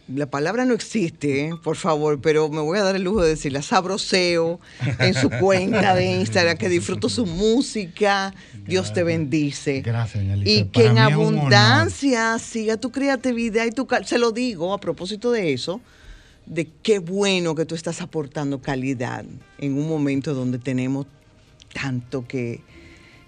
la 0.08 0.26
palabra 0.26 0.66
no 0.66 0.74
existe, 0.74 1.46
¿eh? 1.46 1.54
por 1.62 1.76
favor, 1.76 2.20
pero 2.20 2.50
me 2.50 2.60
voy 2.60 2.78
a 2.78 2.82
dar 2.82 2.94
el 2.94 3.04
lujo 3.04 3.22
de 3.22 3.30
decirla. 3.30 3.62
Sabroseo 3.62 4.60
en 4.98 5.14
su 5.14 5.30
cuenta 5.30 5.94
de 5.94 6.20
Instagram, 6.20 6.58
que 6.58 6.68
disfruto 6.68 7.08
su 7.08 7.24
música. 7.24 8.34
Dios 8.66 8.92
te 8.92 9.02
bendice. 9.02 9.80
Gracias. 9.80 10.22
Y 10.44 10.64
que 10.64 10.86
en 10.86 10.98
abundancia 10.98 12.38
siga 12.38 12.76
tu 12.76 12.90
creatividad 12.90 13.64
y 13.64 13.70
tu... 13.70 13.86
Se 14.04 14.18
lo 14.18 14.30
digo 14.32 14.74
a 14.74 14.78
propósito 14.78 15.32
de 15.32 15.54
eso, 15.54 15.80
de 16.44 16.68
qué 16.82 16.98
bueno 16.98 17.54
que 17.54 17.64
tú 17.64 17.74
estás 17.74 18.02
aportando 18.02 18.60
calidad 18.60 19.24
en 19.58 19.78
un 19.78 19.88
momento 19.88 20.34
donde 20.34 20.58
tenemos 20.58 21.06
tanto 21.74 22.26
que 22.26 22.62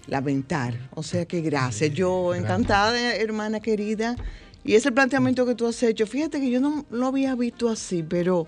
lamentar. 0.07 0.89
O 0.95 1.03
sea 1.03 1.25
que 1.25 1.41
gracias. 1.41 1.93
Yo 1.93 2.33
encantada, 2.33 3.15
hermana 3.15 3.59
querida. 3.59 4.15
Y 4.63 4.73
ese 4.75 4.91
planteamiento 4.91 5.45
que 5.45 5.55
tú 5.55 5.67
has 5.67 5.81
hecho, 5.83 6.07
fíjate 6.07 6.41
que 6.41 6.49
yo 6.49 6.59
no 6.59 6.85
lo 6.89 7.07
había 7.07 7.35
visto 7.35 7.69
así, 7.69 8.03
pero 8.03 8.47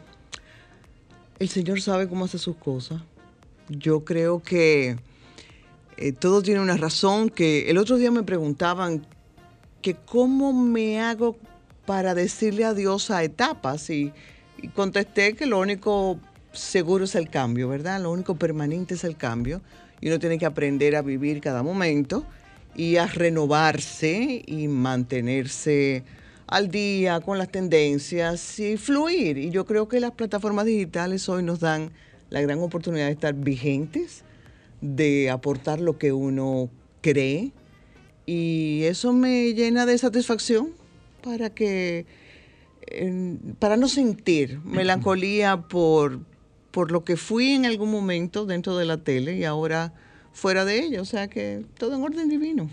el 1.38 1.48
Señor 1.48 1.82
sabe 1.82 2.10
cómo 2.10 2.26
hace 2.26 2.38
sus 2.38 2.58
cosas. 2.58 3.02
Yo 3.70 4.04
creo 4.04 4.42
que 4.42 4.98
eh, 5.98 6.12
todo 6.12 6.42
tiene 6.42 6.60
una 6.60 6.76
razón, 6.76 7.30
que 7.30 7.70
el 7.70 7.78
otro 7.78 7.98
día 7.98 8.12
me 8.12 8.24
preguntaban 8.24 9.06
que 9.82 9.94
cómo 9.96 10.52
me 10.52 11.00
hago 11.00 11.38
para 11.86 12.14
decirle 12.16 12.66
adiós 12.66 13.12
a 13.12 13.24
etapas 13.24 13.90
y, 13.90 14.12
y 14.62 14.68
contesté 14.70 15.36
que 15.36 15.46
lo 15.46 15.60
único 15.60 16.20
seguro 16.52 17.06
es 17.06 17.16
el 17.16 17.30
cambio, 17.30 17.70
¿verdad? 17.70 18.02
Lo 18.02 18.12
único 18.12 18.36
permanente 18.36 18.96
es 18.96 19.04
el 19.04 19.16
cambio 19.16 19.62
y 20.02 20.08
uno 20.08 20.20
tiene 20.20 20.38
que 20.38 20.46
aprender 20.46 20.96
a 20.96 21.02
vivir 21.02 21.42
cada 21.42 21.64
momento 21.64 22.26
y 22.76 22.98
a 22.98 23.08
renovarse 23.08 24.44
y 24.46 24.68
mantenerse 24.68 26.04
al 26.48 26.70
día 26.70 27.20
con 27.20 27.38
las 27.38 27.50
tendencias 27.50 28.60
y 28.60 28.78
fluir. 28.78 29.38
Y 29.38 29.50
yo 29.50 29.66
creo 29.66 29.88
que 29.88 30.00
las 30.00 30.12
plataformas 30.12 30.66
digitales 30.66 31.28
hoy 31.30 31.44
nos 31.44 31.60
dan 31.60 31.92
la 32.30 32.42
gran 32.42 32.60
oportunidad 32.60 33.08
de 33.08 33.14
estar 33.14 33.34
vigentes, 33.34 34.24
de 34.82 35.30
aportar 35.30 35.80
lo 35.80 35.98
que 35.98 36.14
uno 36.14 36.70
cree 37.02 37.52
y 38.32 38.84
eso 38.84 39.12
me 39.12 39.56
llena 39.56 39.88
de 39.88 39.98
satisfacción 39.98 40.70
para 41.24 41.50
que 41.50 42.06
eh, 42.86 43.38
para 43.58 43.76
no 43.76 43.88
sentir 43.88 44.60
melancolía 44.64 45.62
por 45.62 46.20
por 46.72 46.92
lo 46.92 47.04
que 47.04 47.18
fui 47.18 47.52
en 47.52 47.66
algún 47.66 47.92
momento 47.92 48.46
dentro 48.46 48.78
de 48.78 48.86
la 48.86 48.98
tele 48.98 49.38
y 49.38 49.44
ahora 49.44 49.94
fuera 50.32 50.66
de 50.66 50.80
ella, 50.80 51.02
o 51.02 51.06
sea 51.06 51.28
que 51.28 51.66
todo 51.78 51.96
en 51.96 52.04
orden 52.04 52.30
divino. 52.30 52.70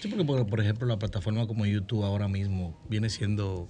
Sí, 0.00 0.08
porque 0.08 0.24
por, 0.24 0.60
ejemplo 0.60 0.86
la 0.86 0.98
plataforma 0.98 1.46
como 1.46 1.64
YouTube 1.64 2.04
ahora 2.04 2.28
mismo 2.28 2.76
viene 2.88 3.08
siendo, 3.08 3.68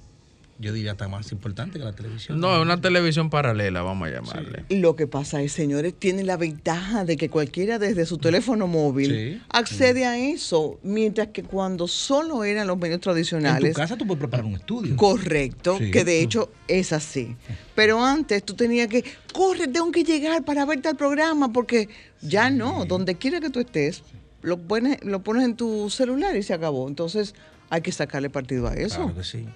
yo 0.63 0.73
diría, 0.73 0.93
hasta 0.93 1.09
más 1.09 1.31
importante 1.33 1.79
que 1.79 1.85
la 1.85 1.93
televisión. 1.93 2.41
No, 2.41 2.55
es 2.57 2.63
una 2.63 2.81
televisión 2.81 3.29
paralela, 3.29 3.83
vamos 3.83 4.09
a 4.09 4.13
llamarle. 4.13 4.65
Lo 4.71 4.97
que 4.97 5.07
pasa 5.07 5.43
es, 5.43 5.53
señores, 5.53 5.93
tienen 5.99 6.27
la 6.27 6.37
ventaja 6.39 7.05
de 7.05 7.17
que 7.19 7.29
cualquiera 7.29 7.79
desde 7.79 8.07
su 8.07 8.17
teléfono 8.19 8.67
móvil 8.67 9.11
Sí. 9.11 9.43
accede 9.51 10.07
a 10.07 10.17
eso, 10.19 10.79
mientras 10.83 11.29
que 11.29 11.43
cuando 11.43 11.87
solo 11.89 12.45
eran 12.45 12.67
los 12.69 12.79
medios 12.79 12.95
En 12.97 13.01
tradicionales. 13.03 13.75
tu 13.75 13.81
casa 13.81 13.97
tú 13.97 14.07
puedes 14.07 14.21
preparar 14.21 14.47
un 14.47 14.55
estudio. 14.55 14.97
Correcto, 14.97 15.77
Sí. 15.79 15.91
que 15.91 16.05
de 16.05 16.23
hecho 16.23 16.51
es 16.69 16.93
así. 16.93 17.37
Pero 17.75 18.05
antes 18.05 18.43
tú 18.45 18.55
tenías 18.55 18.89
que, 18.89 19.05
corre, 19.33 19.67
tengo 19.69 19.91
que 19.93 20.05
llegar 20.05 20.45
para 20.45 20.65
ver 20.65 20.81
tal 20.81 20.97
programa, 20.97 21.53
porque 21.53 21.89
ya 22.23 22.49
no, 22.51 22.85
donde 22.87 23.17
quiera 23.17 23.41
que 23.41 23.51
tú 23.51 23.61
estés, 23.61 24.03
lo 24.43 24.59
pones, 24.59 25.03
lo 25.05 25.23
pones 25.23 25.45
en 25.45 25.57
tu 25.57 25.91
celular 25.91 26.37
y 26.37 26.43
se 26.43 26.55
acabó. 26.55 26.89
Entonces 26.89 27.35
hay 27.71 27.81
que 27.81 27.91
sacarle 27.93 28.29
partido 28.31 28.69
a 28.69 28.75
eso. 28.75 28.97
Claro 28.97 29.15
que 29.17 29.25
sí. 29.25 29.47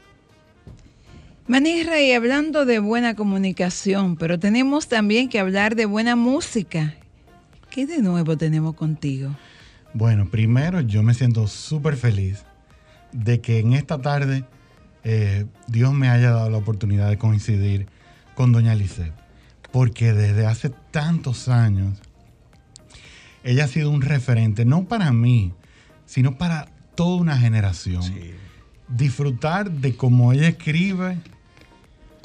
Manirra, 1.48 2.00
y 2.00 2.12
hablando 2.12 2.64
de 2.64 2.80
buena 2.80 3.14
comunicación, 3.14 4.16
pero 4.16 4.38
tenemos 4.40 4.88
también 4.88 5.28
que 5.28 5.38
hablar 5.38 5.76
de 5.76 5.86
buena 5.86 6.16
música. 6.16 6.94
¿Qué 7.70 7.86
de 7.86 8.02
nuevo 8.02 8.36
tenemos 8.36 8.74
contigo? 8.74 9.30
Bueno, 9.94 10.28
primero 10.28 10.80
yo 10.80 11.04
me 11.04 11.14
siento 11.14 11.46
súper 11.46 11.96
feliz 11.96 12.44
de 13.12 13.40
que 13.40 13.60
en 13.60 13.74
esta 13.74 14.00
tarde 14.00 14.44
eh, 15.04 15.46
Dios 15.68 15.94
me 15.94 16.08
haya 16.08 16.32
dado 16.32 16.50
la 16.50 16.58
oportunidad 16.58 17.08
de 17.08 17.16
coincidir 17.16 17.86
con 18.34 18.50
doña 18.50 18.74
Lisette. 18.74 19.14
Porque 19.70 20.12
desde 20.12 20.46
hace 20.46 20.70
tantos 20.90 21.48
años 21.48 21.98
ella 23.44 23.64
ha 23.64 23.68
sido 23.68 23.90
un 23.90 24.02
referente, 24.02 24.64
no 24.64 24.88
para 24.88 25.12
mí, 25.12 25.52
sino 26.06 26.38
para 26.38 26.66
toda 26.96 27.20
una 27.20 27.38
generación. 27.38 28.02
Disfrutar 28.88 29.70
de 29.70 29.96
cómo 29.96 30.32
ella 30.32 30.48
escribe, 30.48 31.18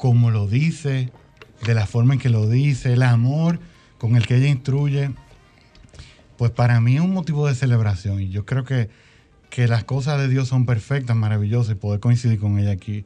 cómo 0.02 0.32
lo 0.32 0.48
dice, 0.48 1.10
de 1.64 1.74
la 1.74 1.86
forma 1.86 2.14
en 2.14 2.18
que 2.18 2.28
lo 2.28 2.48
dice, 2.48 2.94
el 2.94 3.04
amor 3.04 3.60
con 3.98 4.16
el 4.16 4.26
que 4.26 4.34
ella 4.34 4.48
instruye, 4.48 5.12
pues 6.36 6.50
para 6.50 6.80
mí 6.80 6.96
es 6.96 7.00
un 7.00 7.12
motivo 7.12 7.46
de 7.46 7.54
celebración 7.54 8.20
y 8.20 8.28
yo 8.28 8.44
creo 8.44 8.64
que, 8.64 8.90
que 9.48 9.68
las 9.68 9.84
cosas 9.84 10.18
de 10.18 10.26
Dios 10.26 10.48
son 10.48 10.66
perfectas, 10.66 11.14
maravillosas 11.14 11.76
y 11.76 11.78
poder 11.78 12.00
coincidir 12.00 12.40
con 12.40 12.58
ella 12.58 12.72
aquí 12.72 13.04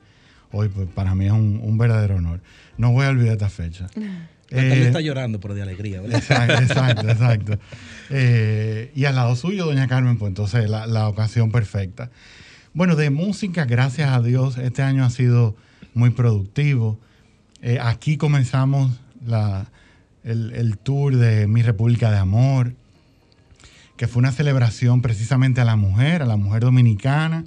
hoy, 0.53 0.71
pues 0.71 0.89
para 0.89 1.15
mí 1.15 1.27
es 1.27 1.33
un, 1.33 1.61
un 1.63 1.77
verdadero 1.77 2.17
honor. 2.17 2.41
No 2.79 2.93
voy 2.93 3.05
a 3.05 3.11
olvidar 3.11 3.35
esta 3.35 3.51
fecha. 3.51 3.89
Eh, 4.53 4.85
está 4.87 5.01
llorando, 5.01 5.41
pero 5.41 5.55
de 5.55 5.63
alegría, 5.63 6.01
¿verdad? 6.01 6.19
Exacto, 6.21 6.55
exacto, 6.63 7.09
exacto. 7.09 7.59
Eh, 8.11 8.93
y 8.95 9.05
al 9.05 9.17
lado 9.17 9.35
suyo, 9.35 9.67
doña 9.67 9.89
Carmen, 9.89 10.19
pues 10.19 10.29
entonces 10.29 10.71
la, 10.71 10.87
la 10.87 11.09
ocasión 11.09 11.51
perfecta. 11.51 12.13
Bueno, 12.73 12.95
de 12.95 13.11
música, 13.11 13.65
gracias 13.65 14.09
a 14.09 14.23
Dios, 14.23 14.57
este 14.57 14.83
año 14.83 15.05
ha 15.05 15.11
sido 15.11 15.57
muy 15.97 16.11
productivo. 16.11 16.99
Eh, 17.63 17.79
aquí 17.81 18.17
comenzamos 18.19 19.01
la- 19.25 19.67
el, 20.23 20.53
el 20.53 20.77
tour 20.79 21.17
de 21.17 21.47
Mi 21.47 21.63
República 21.63 22.11
de 22.11 22.19
Amor, 22.19 22.75
que 23.97 24.07
fue 24.07 24.21
una 24.21 24.31
celebración 24.33 25.01
precisamente 25.01 25.61
a 25.61 25.65
la 25.65 25.77
mujer, 25.77 26.23
a 26.23 26.27
la 26.27 26.37
mujer 26.37 26.63
dominicana. 26.63 27.45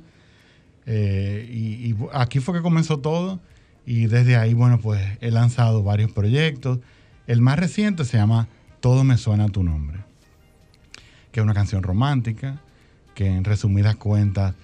Eh, 0.86 1.48
y, 1.54 1.90
y 1.92 1.96
aquí 2.14 2.40
fue 2.40 2.56
que 2.56 2.62
comenzó 2.62 2.98
todo. 3.00 3.40
Y 3.86 4.08
desde 4.08 4.36
ahí, 4.36 4.54
bueno, 4.54 4.80
pues 4.80 5.00
he 5.22 5.30
lanzado 5.30 5.84
varios 5.84 6.12
proyectos. 6.12 6.80
El 7.28 7.42
más 7.42 7.60
reciente 7.60 8.04
se 8.06 8.18
llama 8.18 8.48
Todo 8.80 9.04
me 9.04 9.18
suena 9.18 9.46
a 9.46 9.50
tu 9.50 9.62
nombre, 9.64 10.00
que 11.32 11.40
es 11.40 11.44
una 11.44 11.54
canción 11.54 11.84
romántica, 11.84 12.62
que 13.14 13.28
en 13.28 13.44
resumidas 13.44 13.96
cuentas 13.98 14.56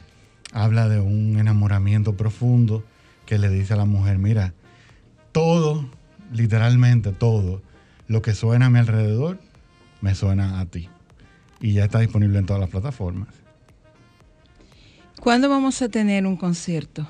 habla 0.54 0.88
de 0.89 1.00
un 1.00 1.38
enamoramiento 1.38 2.15
profundo 2.15 2.84
que 3.25 3.38
le 3.38 3.50
dice 3.50 3.74
a 3.74 3.77
la 3.77 3.86
mujer, 3.86 4.17
mira, 4.17 4.53
todo, 5.32 5.89
literalmente 6.32 7.12
todo, 7.12 7.62
lo 8.08 8.22
que 8.22 8.34
suena 8.34 8.67
a 8.67 8.70
mi 8.70 8.79
alrededor, 8.79 9.39
me 10.01 10.15
suena 10.15 10.60
a 10.60 10.65
ti. 10.65 10.89
Y 11.60 11.74
ya 11.74 11.86
está 11.86 12.00
disponible 12.00 12.39
en 12.39 12.46
todas 12.46 12.60
las 12.60 12.70
plataformas. 12.70 13.29
¿Cuándo 15.20 15.50
vamos 15.50 15.82
a 15.82 15.89
tener 15.89 16.27
un 16.27 16.38
concierto? 16.38 17.08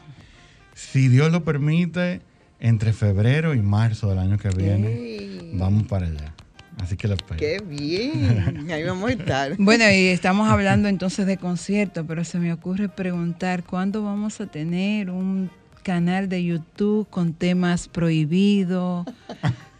Si 0.73 1.07
Dios 1.07 1.31
lo 1.31 1.43
permite, 1.43 2.21
entre 2.59 2.93
febrero 2.93 3.53
y 3.53 3.61
marzo 3.61 4.09
del 4.09 4.19
año 4.19 4.37
que 4.37 4.49
viene, 4.49 5.51
vamos 5.53 5.83
para 5.83 6.07
allá. 6.07 6.33
Así 6.81 6.97
que 6.97 7.07
lo 7.07 7.15
espero. 7.15 7.39
Qué 7.39 7.61
bien. 7.65 8.69
Ahí 8.71 8.83
vamos 8.83 9.09
a 9.09 9.13
estar. 9.13 9.55
Bueno, 9.57 9.85
y 9.85 10.07
estamos 10.07 10.49
hablando 10.49 10.87
entonces 10.87 11.25
de 11.25 11.37
concierto, 11.37 12.05
pero 12.05 12.23
se 12.23 12.39
me 12.39 12.51
ocurre 12.51 12.89
preguntar, 12.89 13.63
¿cuándo 13.63 14.03
vamos 14.03 14.41
a 14.41 14.47
tener 14.47 15.09
un 15.09 15.49
canal 15.85 16.27
de 16.27 16.43
YouTube 16.43 17.07
con 17.09 17.33
temas 17.33 17.87
prohibidos? 17.87 19.05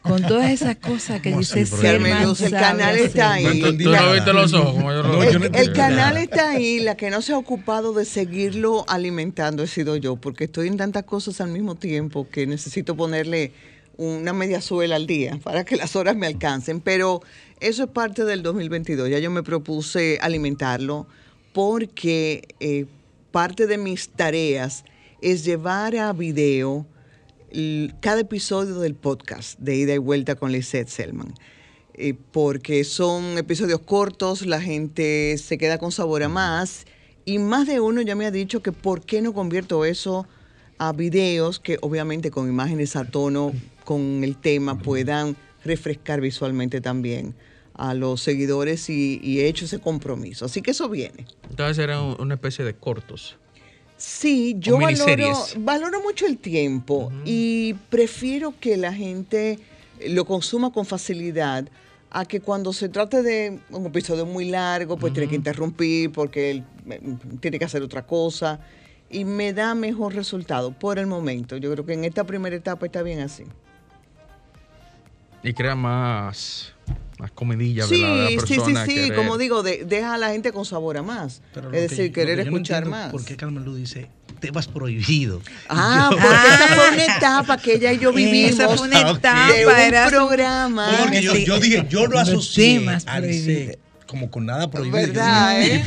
Con 0.04 0.22
todas 0.22 0.52
esas 0.52 0.76
cosas 0.76 1.20
que 1.20 1.32
¿Cómo 1.32 1.40
dice 1.40 1.66
Luz, 2.24 2.42
el 2.42 2.52
canal 2.52 2.96
está 2.96 3.34
ahí. 3.34 3.60
¿Tú, 3.60 3.76
tú 3.76 3.90
no 3.90 4.14
viste 4.14 4.34
los 4.34 4.54
ojos 4.54 4.76
como 4.76 4.94
yo 4.94 5.02
lo 5.02 5.24
El, 5.24 5.40
vi? 5.40 5.58
el 5.58 5.74
canal 5.74 6.18
está 6.18 6.52
ahí, 6.52 6.80
la 6.80 6.96
que 6.96 7.10
no 7.10 7.24
se 7.24 7.34
ha 7.34 7.38
ocupado 7.40 7.92
de 7.92 8.06
seguirlo 8.06 8.86
alimentando 8.88 9.64
he 9.64 9.68
sido 9.68 9.96
yo, 9.96 10.16
porque 10.16 10.44
estoy 10.44 10.68
en 10.68 10.78
tantas 10.78 11.06
cosas 11.06 11.42
al 11.42 11.50
mismo 11.50 11.74
tiempo 11.74 12.30
que 12.30 12.46
necesito 12.46 12.96
ponerle 12.96 13.52
una 13.98 14.32
media 14.32 14.62
suela 14.62 14.98
al 14.98 15.08
día 15.08 15.40
para 15.44 15.66
que 15.66 15.76
las 15.76 15.96
horas 15.96 16.16
me 16.16 16.28
alcancen. 16.28 16.82
Pero 16.82 17.22
eso 17.60 17.86
es 17.86 17.90
parte 17.90 18.26
del 18.26 18.44
2022. 18.44 19.10
Ya 19.10 19.18
yo 19.18 19.32
me 19.32 19.42
propuse 19.42 20.20
alimentarlo 20.22 21.08
porque 21.52 22.44
eh, 22.60 22.86
parte 23.32 23.66
de 23.66 23.80
mis 23.80 24.10
tareas 24.10 24.86
es 25.26 25.44
llevar 25.44 25.96
a 25.98 26.14
video 26.14 26.86
cada 28.00 28.20
episodio 28.22 28.80
del 28.80 28.94
podcast 28.94 29.58
de 29.60 29.76
Ida 29.76 29.94
y 29.96 29.98
Vuelta 29.98 30.36
con 30.36 30.52
Lisette 30.52 30.88
Selman. 30.88 31.34
Eh, 31.96 32.14
porque 32.32 32.84
son 32.84 33.38
episodios 33.40 33.80
cortos, 33.80 34.46
la 34.46 34.62
gente 34.62 35.36
se 35.40 35.58
queda 35.58 35.78
con 35.80 35.92
sabor 35.92 36.22
a 36.24 36.30
más 36.30 36.86
y 37.24 37.40
más 37.40 37.66
de 37.68 37.80
uno 37.80 38.02
ya 38.02 38.16
me 38.16 38.26
ha 38.28 38.32
dicho 38.32 38.62
que 38.62 38.72
por 38.72 39.02
qué 39.06 39.22
no 39.24 39.34
convierto 39.34 39.84
eso 39.86 40.28
a 40.78 40.92
videos 40.92 41.60
que 41.60 41.78
obviamente 41.82 42.30
con 42.30 42.48
imágenes 42.48 42.96
a 42.96 43.06
tono 43.06 43.52
con 43.84 44.24
el 44.24 44.36
tema 44.36 44.78
puedan 44.78 45.36
refrescar 45.64 46.22
visualmente 46.22 46.82
también 46.82 47.34
a 47.74 47.96
los 47.96 48.22
seguidores 48.22 48.90
y, 48.92 49.20
y 49.24 49.40
he 49.40 49.48
hecho 49.48 49.66
ese 49.66 49.80
compromiso. 49.80 50.46
Así 50.46 50.62
que 50.62 50.72
eso 50.72 50.88
viene. 50.88 51.26
Entonces 51.50 51.80
era 51.84 52.00
un- 52.02 52.16
una 52.22 52.36
especie 52.36 52.64
de 52.64 52.76
cortos. 52.76 53.38
Sí, 54.08 54.56
yo 54.60 54.78
valoro, 54.78 55.34
valoro 55.58 56.00
mucho 56.00 56.28
el 56.28 56.38
tiempo 56.38 57.12
y 57.26 57.74
prefiero 57.90 58.54
que 58.60 58.78
la 58.78 58.94
gente 58.94 59.58
lo 60.08 60.26
consuma 60.26 60.72
con 60.72 60.86
facilidad 60.86 61.66
a 62.12 62.24
que 62.26 62.40
cuando 62.40 62.72
se 62.72 62.88
trate 62.88 63.24
de 63.24 63.60
un 63.72 63.88
episodio 63.88 64.28
muy 64.28 64.46
largo, 64.46 64.96
pues 64.96 65.12
tiene 65.12 65.28
que 65.28 65.36
interrumpir 65.36 66.12
porque 66.12 66.52
él 66.52 66.64
eh, 66.88 67.02
tiene 67.40 67.58
que 67.58 67.66
hacer 67.66 67.82
otra 67.82 68.06
cosa 68.06 68.60
y 69.10 69.26
me 69.26 69.54
da 69.54 69.74
mejor 69.74 70.14
resultado 70.14 70.72
por 70.72 71.00
el 71.00 71.08
momento. 71.08 71.58
Yo 71.58 71.72
creo 71.72 71.84
que 71.84 71.94
en 71.94 72.06
esta 72.06 72.26
primera 72.26 72.56
etapa 72.56 72.86
está 72.86 73.02
bien 73.02 73.22
así. 73.22 73.46
Y 75.42 75.52
crea 75.52 75.76
más, 75.76 76.76
más 77.20 77.32
comidilla 77.32 77.86
Sí, 77.88 78.02
¿verdad? 78.02 78.16
de 78.16 78.22
la 78.24 78.28
sí, 78.30 78.38
sí, 78.48 78.56
persona. 78.56 78.86
sí, 78.86 78.94
querer- 78.96 79.16
como 79.16 79.38
digo, 79.38 79.64
de- 79.64 79.86
deja 79.86 80.14
a 80.16 80.18
la 80.18 80.32
gente 80.32 80.52
con 80.52 80.66
sabor 80.66 80.98
a 80.98 81.02
más. 81.04 81.42
Pero 81.54 81.68
es 81.68 81.72
lo 81.72 81.72
que- 81.72 81.82
decir, 81.82 82.08
lo 82.08 82.14
querer 82.14 82.38
no 82.38 82.44
escuchar 82.44 82.86
más. 82.86 83.12
¿Por 83.12 83.24
qué 83.24 83.36
Carmen 83.38 83.64
Luz 83.64 83.78
dice 83.78 84.10
temas 84.42 84.68
prohibidos? 84.68 85.42
Ah, 85.70 86.10
Yo- 86.12 86.18
porque 86.18 86.28
esa 86.48 86.68
fue 86.76 86.90
una 86.94 87.16
etapa 87.18 87.58
que 87.58 87.74
ella 87.76 87.94
y 87.94 88.00
yo 88.00 88.12
vivimos. 88.12 88.52
Esa 88.52 88.70
fue 88.76 88.88
una 88.88 89.04
de 89.04 89.12
etapa, 89.12 89.48
un 89.50 89.80
era- 89.80 90.08
programa. 90.10 90.90
Porque 91.02 91.22
yo, 91.22 91.36
yo 91.36 91.60
dije, 91.60 91.86
yo 91.90 92.02
no 92.08 92.16
Los 92.16 92.28
asocié 92.30 92.80
temas 92.80 93.06
a 93.08 93.20
Lisette 93.22 93.80
como 94.08 94.30
con 94.30 94.46
nada 94.46 94.70
prohibido. 94.70 94.98
¿Verdad, 94.98 95.62
eh? 95.66 95.84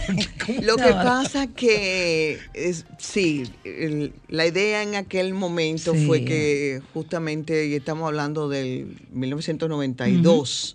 Lo 0.62 0.76
que 0.76 0.90
pasa 0.92 1.46
que 1.46 2.38
es, 2.52 2.84
sí, 2.98 3.44
el- 3.64 4.12
la 4.28 4.44
idea 4.46 4.82
en 4.82 4.96
aquel 4.96 5.34
momento 5.34 5.92
Sí. 5.94 6.04
fue 6.06 6.24
que 6.24 6.80
justamente, 6.94 7.66
y 7.66 7.74
estamos 7.74 8.08
hablando 8.08 8.48
del 8.48 8.96
1992, 9.12 10.74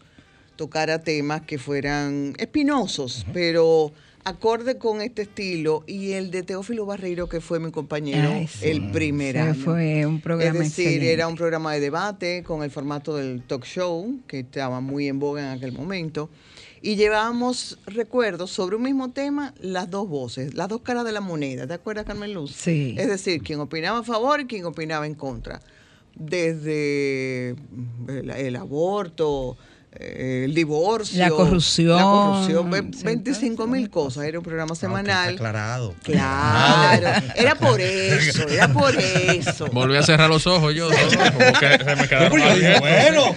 tocara 0.56 1.04
temas 1.04 1.42
que 1.42 1.58
fueran 1.58 2.34
espinosos, 2.38 3.26
pero 3.34 3.92
acorde 4.26 4.78
con 4.78 5.02
este 5.02 5.24
estilo 5.24 5.84
y 5.86 6.14
el 6.14 6.32
de 6.32 6.44
Teófilo 6.44 6.86
Barreiro, 6.86 7.28
que 7.28 7.42
fue 7.42 7.60
mi 7.60 7.72
compañero 7.72 8.30
Ay, 8.32 8.48
sí. 8.48 8.70
el 8.70 8.90
primer 8.92 9.34
Sí, 9.36 9.42
año. 9.42 9.54
fue 9.56 10.06
un 10.06 10.22
programa 10.22 10.52
Es 10.54 10.60
decir, 10.60 10.86
excelente. 10.86 11.14
era 11.14 11.28
un 11.28 11.36
programa 11.36 11.74
de 11.74 11.80
debate 11.82 12.44
con 12.44 12.64
el 12.64 12.72
formato 12.72 13.18
del 13.18 13.42
talk 13.44 13.66
show, 13.66 14.20
que 14.28 14.40
estaba 14.40 14.80
muy 14.80 15.08
en 15.10 15.20
boga 15.20 15.42
en 15.42 15.58
aquel 15.58 15.74
momento. 15.74 16.30
Y 16.82 16.96
llevábamos 16.96 17.80
recuerdos 17.86 18.52
sobre 18.52 18.76
un 18.76 18.84
mismo 18.84 19.12
tema, 19.12 19.54
las 19.60 19.90
dos 19.90 20.08
voces, 20.08 20.54
las 20.54 20.68
dos 20.70 20.82
caras 20.82 21.04
de 21.06 21.12
la 21.14 21.22
moneda. 21.22 21.66
¿Te 21.68 21.74
acuerdas, 21.74 22.06
Carmen 22.06 22.34
Luz? 22.34 22.52
Sí. 22.52 22.96
Es 22.98 23.08
decir, 23.08 23.42
quien 23.42 23.60
opinaba 23.62 24.00
a 24.00 24.04
favor 24.04 24.42
y 24.42 24.46
quien 24.48 24.66
opinaba 24.66 25.06
en 25.06 25.16
contra. 25.16 25.62
Desde 26.16 27.56
el, 28.08 28.30
el 28.30 28.56
aborto, 28.56 29.58
el 30.00 30.54
divorcio, 30.56 31.20
La 31.20 31.30
corrupción. 31.30 31.96
la 31.98 32.04
corrupción, 32.04 32.70
ve- 32.72 32.98
Sí, 32.98 33.04
25 33.04 33.68
mil 33.68 33.90
cosas. 33.90 34.26
Era 34.26 34.40
un 34.40 34.44
programa 34.46 34.74
semanal. 34.76 35.36
aclarado. 35.36 35.94
Claro, 36.04 37.08
era 37.36 37.56
por 37.56 37.80
eso, 37.80 38.48
era 38.48 38.68
por 38.74 38.96
eso. 38.96 39.68
Volví 39.72 39.96
a 39.96 40.04
cerrar 40.04 40.30
los 40.30 40.48
ojos 40.48 40.74
yo. 40.74 40.90
¿no? 40.90 40.96
Como 40.98 41.60
que 41.60 41.78
se 41.84 41.96
me 41.96 42.08
quedaron 42.08 42.30
bueno. 42.80 43.36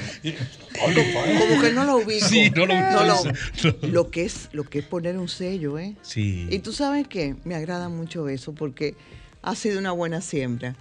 Como 0.78 1.62
que 1.62 1.72
no 1.72 1.84
lo 1.84 1.96
ubico. 1.98 2.26
Sí, 2.26 2.50
no 2.50 2.66
lo 2.66 2.74
lo- 2.74 3.20
ubico. 3.22 3.86
lo 3.86 4.10
que 4.10 4.24
es 4.24 4.48
lo 4.52 4.64
que 4.64 4.80
es 4.80 4.84
poner 4.86 5.16
un 5.18 5.28
sello, 5.28 5.78
¿eh? 5.78 5.94
Sí. 6.02 6.46
Y 6.50 6.58
tú 6.60 6.72
sabes 6.72 7.06
qué, 7.08 7.34
me 7.44 7.54
agrada 7.54 7.88
mucho 7.88 8.28
eso 8.28 8.52
porque 8.54 8.94
ha 9.42 9.54
sido 9.54 9.78
una 9.78 9.92
buena 9.92 10.20
siembra. 10.20 10.74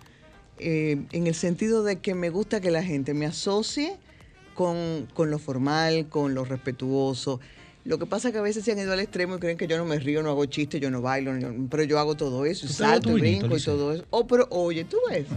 Eh, 0.58 1.02
en 1.12 1.28
el 1.28 1.36
sentido 1.36 1.84
de 1.84 1.98
que 1.98 2.16
me 2.16 2.30
gusta 2.30 2.62
que 2.62 2.72
la 2.72 2.82
gente 2.84 3.14
me 3.14 3.26
asocie 3.26 3.98
con, 4.56 5.08
con 5.14 5.30
lo 5.30 5.38
formal, 5.38 6.08
con 6.10 6.34
lo 6.34 6.44
respetuoso. 6.46 7.40
Lo 7.84 8.00
que 8.00 8.08
pasa 8.08 8.30
es 8.30 8.32
que 8.32 8.40
a 8.40 8.42
veces 8.42 8.66
se 8.66 8.72
han 8.72 8.80
ido 8.80 8.94
al 8.94 9.00
extremo 9.00 9.36
y 9.36 9.40
creen 9.40 9.58
que 9.60 9.68
yo 9.68 9.78
no 9.78 9.86
me 9.86 10.00
río, 10.00 10.24
no 10.24 10.32
hago 10.32 10.44
chistes, 10.48 10.82
yo 10.82 10.90
no 10.90 11.04
bailo, 11.04 11.38
yo- 11.38 11.54
pero 11.70 11.84
yo 11.84 12.00
hago 12.00 12.16
todo 12.16 12.44
eso, 12.48 12.68
salto, 12.68 13.16
y 13.16 13.22
brinco 13.22 13.56
y 13.56 13.62
todo 13.62 13.94
eso. 13.94 14.06
Oh, 14.10 14.26
pero 14.26 14.48
oye, 14.50 14.86
tú 14.86 14.98
ves. 15.08 15.28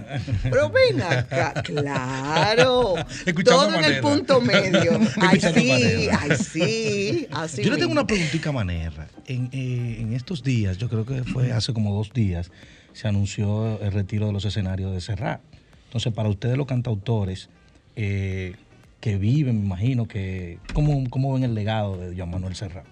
Pero 0.44 0.70
ven 0.70 1.02
acá, 1.02 1.52
claro. 1.64 2.94
Escuchando 3.26 3.66
todo 3.66 3.74
en 3.74 3.84
el 3.84 4.00
punto 4.00 4.40
medio. 4.40 4.92
Ay, 5.20 5.40
sí, 5.40 5.46
manera. 5.68 6.18
ay, 6.22 6.30
sí. 6.38 7.26
Así 7.32 7.62
yo 7.62 7.70
le 7.70 7.76
tengo 7.76 7.92
una 7.92 8.06
preguntita 8.06 8.50
manera. 8.50 9.08
En, 9.26 9.50
eh, 9.52 9.98
en 10.00 10.14
estos 10.14 10.42
días, 10.42 10.78
yo 10.78 10.88
creo 10.88 11.04
que 11.04 11.24
fue 11.24 11.52
hace 11.52 11.74
como 11.74 11.94
dos 11.94 12.14
días, 12.14 12.50
se 12.94 13.08
anunció 13.08 13.78
el 13.82 13.92
retiro 13.92 14.26
de 14.28 14.32
los 14.32 14.46
escenarios 14.46 14.94
de 14.94 15.02
Serrat. 15.02 15.42
Entonces, 15.84 16.14
para 16.14 16.30
ustedes 16.30 16.56
los 16.56 16.66
cantautores 16.66 17.50
eh, 17.94 18.54
que 19.00 19.16
viven, 19.16 19.60
me 19.60 19.66
imagino 19.66 20.06
que, 20.06 20.58
¿cómo, 20.74 21.08
¿cómo 21.10 21.32
ven 21.32 21.44
el 21.44 21.54
legado 21.54 21.96
de 21.96 22.16
Joan 22.16 22.30
Manuel 22.30 22.54
Serrat? 22.54 22.84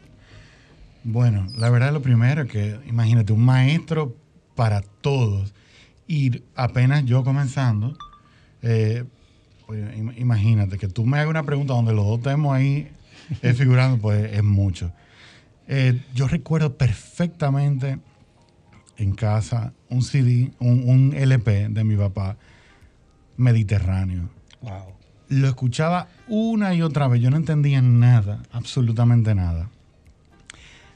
Bueno, 1.04 1.46
la 1.56 1.70
verdad 1.70 1.92
lo 1.92 2.02
primero 2.02 2.42
es 2.42 2.50
que, 2.50 2.78
imagínate, 2.88 3.32
un 3.32 3.44
maestro 3.44 4.16
para 4.54 4.80
todos. 4.80 5.54
Y 6.08 6.42
apenas 6.54 7.04
yo 7.04 7.24
comenzando, 7.24 7.96
eh, 8.62 9.04
imagínate 10.16 10.78
que 10.78 10.88
tú 10.88 11.04
me 11.04 11.18
hagas 11.18 11.30
una 11.30 11.44
pregunta 11.44 11.74
donde 11.74 11.92
los 11.92 12.06
dos 12.06 12.18
estemos 12.18 12.54
ahí 12.54 12.88
eh, 13.42 13.52
figurando, 13.54 13.98
pues 13.98 14.32
es 14.32 14.42
mucho. 14.42 14.92
Eh, 15.68 16.00
yo 16.14 16.28
recuerdo 16.28 16.76
perfectamente 16.76 17.98
en 18.96 19.14
casa 19.14 19.72
un 19.88 20.02
CD, 20.02 20.52
un, 20.58 20.88
un 20.88 21.14
LP 21.14 21.68
de 21.68 21.84
mi 21.84 21.96
papá, 21.96 22.36
Mediterráneo. 23.36 24.28
Wow. 24.62 24.95
Lo 25.28 25.48
escuchaba 25.48 26.08
una 26.28 26.74
y 26.74 26.82
otra 26.82 27.08
vez, 27.08 27.20
yo 27.20 27.30
no 27.30 27.36
entendía 27.36 27.82
nada, 27.82 28.42
absolutamente 28.52 29.34
nada. 29.34 29.68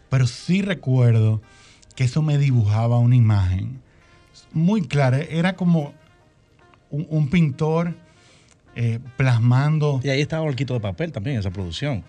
Pero 0.09 0.27
sí 0.27 0.63
recuerdo 0.63 1.41
que 1.97 2.05
eso 2.05 2.23
me 2.23 2.39
dibujaba 2.39 2.99
una 2.99 3.17
imagen 3.17 3.81
muy 4.53 4.83
clara. 4.83 5.19
Era 5.19 5.55
como 5.55 5.93
un, 6.91 7.07
un 7.11 7.29
pintor 7.29 7.95
eh, 8.77 9.01
plasmando. 9.17 10.01
Y 10.03 10.09
ahí 10.11 10.21
estaba 10.21 10.43
Olquito 10.43 10.75
de 10.75 10.81
Papel 10.81 11.13
también, 11.13 11.39
esa 11.39 11.51
producción. 11.51 12.05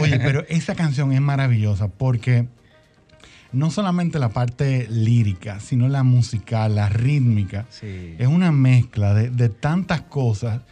Oye, 0.00 0.18
pero 0.18 0.44
esa 0.48 0.74
canción 0.74 1.12
es 1.12 1.20
maravillosa 1.20 1.88
porque 1.88 2.48
no 3.52 3.70
solamente 3.70 4.18
la 4.18 4.30
parte 4.30 4.86
lírica, 4.90 5.60
sino 5.60 5.88
la 5.88 6.02
musical, 6.02 6.74
la 6.74 6.88
rítmica. 6.88 7.66
Sí. 7.70 8.16
Es 8.18 8.26
una 8.26 8.50
mezcla 8.50 9.14
de, 9.14 9.30
de 9.30 9.48
tantas 9.48 10.02
cosas 10.02 10.62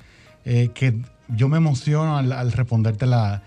eh, 0.52 0.72
que 0.74 1.00
yo 1.28 1.48
me 1.48 1.58
emociono 1.58 2.16
al, 2.16 2.50
responderte 2.50 3.06
la, 3.06 3.44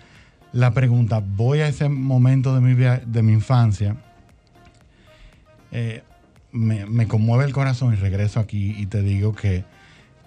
la 0.53 0.71
pregunta. 0.71 1.19
Voy 1.19 1.59
a 1.59 1.67
ese 1.67 1.89
momento 1.89 2.55
de 2.55 2.61
mi, 2.61 2.75
de 2.75 3.23
mi 3.23 3.33
infancia, 3.33 3.97
eh, 5.73 6.01
me, 6.53 6.85
me 6.85 7.05
conmueve 7.09 7.43
el 7.43 7.51
corazón 7.51 7.91
y 7.93 7.97
regreso 7.97 8.39
aquí 8.39 8.73
y 8.77 8.85
te 8.85 9.01
digo 9.01 9.35
que 9.35 9.65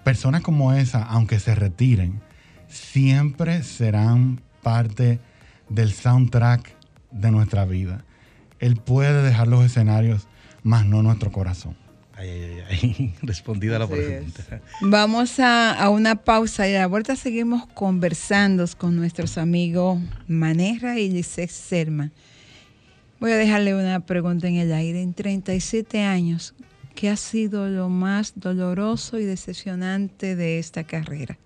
personas 0.03 0.41
como 0.41 0.71
esa, 0.71 1.01
aunque 1.01 1.39
se 1.39 1.55
retiren, 1.55 2.21
siempre 2.67 3.63
serán 3.63 4.39
parte 4.61 5.19
del 5.69 5.91
soundtrack 5.91 6.75
de 7.09 7.31
nuestra 7.31 7.65
vida. 7.65 8.05
Él 8.59 8.75
puede 8.75 9.23
dejar 9.23 9.47
los 9.47 9.65
escenarios, 9.65 10.27
más 10.61 10.85
no 10.85 11.01
nuestro 11.01 11.31
corazón. 11.31 11.75
Ay, 12.17 12.29
ay, 12.29 12.63
ay. 12.69 13.15
Respondida 13.21 13.77
la 13.77 13.87
pregunta. 13.87 14.59
Vamos 14.81 15.39
a, 15.39 15.71
a 15.73 15.89
una 15.89 16.15
pausa 16.15 16.67
y 16.67 16.73
a 16.73 16.79
la 16.79 16.87
vuelta 16.87 17.15
seguimos 17.15 17.67
conversando 17.67 18.65
con 18.75 18.95
nuestros 18.95 19.37
amigos 19.37 19.99
Manerra 20.27 20.97
y 20.97 21.09
Lisette 21.09 21.51
Serma. 21.51 22.11
Voy 23.19 23.31
a 23.31 23.37
dejarle 23.37 23.75
una 23.75 23.99
pregunta 23.99 24.47
en 24.47 24.55
el 24.55 24.73
aire. 24.73 25.01
En 25.01 25.13
37 25.13 26.01
años, 26.01 26.55
¿qué 26.95 27.09
ha 27.09 27.15
sido 27.15 27.67
lo 27.67 27.89
más 27.89 28.33
doloroso 28.35 29.19
y 29.19 29.25
decepcionante 29.25 30.35
de 30.35 30.57
esta 30.57 30.83
carrera? 30.83 31.37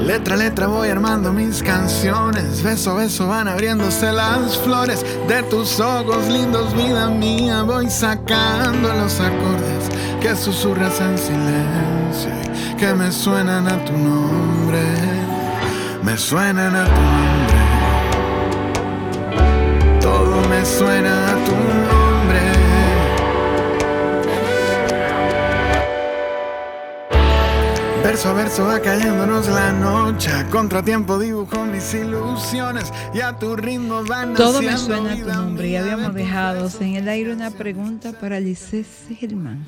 Letra 0.00 0.34
a 0.34 0.38
letra 0.38 0.66
voy 0.66 0.88
armando 0.88 1.32
mis 1.32 1.62
canciones, 1.62 2.62
beso 2.62 2.92
a 2.92 2.94
beso 2.94 3.28
van 3.28 3.48
abriéndose 3.48 4.12
las 4.12 4.56
flores. 4.58 5.04
De 5.28 5.42
tus 5.44 5.78
ojos 5.78 6.26
lindos, 6.28 6.74
vida 6.74 7.08
mía, 7.08 7.62
voy 7.62 7.88
sacando 7.90 8.92
los 8.94 9.20
acordes 9.20 9.88
que 10.20 10.34
susurras 10.36 11.00
en 11.00 11.16
silencio 11.18 12.40
que 12.80 12.94
me 12.94 13.12
suenan 13.12 13.68
a 13.68 13.84
tu 13.84 13.92
nombre, 13.92 14.80
me 16.02 16.16
suenan 16.16 16.74
a 16.74 16.84
tu 16.86 17.00
nombre, 17.12 17.58
todo 20.00 20.48
me 20.48 20.64
suena 20.64 21.28
a 21.28 21.44
tu 21.44 21.50
nombre. 21.50 21.79
Verso 28.02 28.30
a 28.30 28.32
verso 28.32 28.64
va 28.64 28.80
cayéndonos 28.80 29.46
la 29.48 29.72
noche. 29.72 30.30
A 30.30 30.46
contratiempo 30.48 31.18
dibujo 31.18 31.64
mis 31.66 31.92
ilusiones 31.94 32.90
y 33.14 33.20
a 33.20 33.38
tu 33.38 33.54
ritmo 33.56 34.02
van 34.04 34.34
Todo 34.34 34.62
me 34.62 34.76
suena 34.76 35.12
a 35.12 35.16
tu 35.16 35.26
nombre. 35.26 35.66
Y 35.66 35.70
mía 35.70 35.80
habíamos 35.82 36.14
dejado 36.14 36.70
en 36.80 36.96
el 36.96 37.08
aire 37.08 37.32
una 37.32 37.50
pregunta 37.50 38.12
para 38.18 38.40
Lisette 38.40 38.86
Serman. 39.20 39.64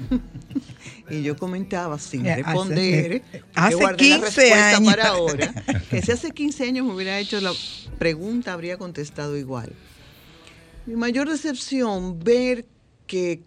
Y 1.11 1.23
yo 1.23 1.37
comentaba 1.37 1.99
sin 1.99 2.25
Ya, 2.25 2.33
hace- 2.35 2.43
responder, 2.43 3.23
hace 3.55 3.77
la 3.83 3.97
15 3.97 4.21
respuesta 4.25 4.77
años. 4.77 4.91
para 4.95 5.09
ahora, 5.09 5.55
que 5.91 6.03
si 6.03 6.13
hace 6.13 6.31
15 6.31 6.65
años 6.65 6.87
me 6.87 6.95
hubiera 6.95 7.19
hecho 7.19 7.39
la 7.41 7.53
pregunta, 7.99 8.53
habría 8.55 8.79
contestado 8.79 9.37
igual. 9.37 9.73
Mi 10.87 10.97
mayor 10.97 11.29
decepción, 11.29 12.19
ver 12.19 12.65
que 13.07 13.43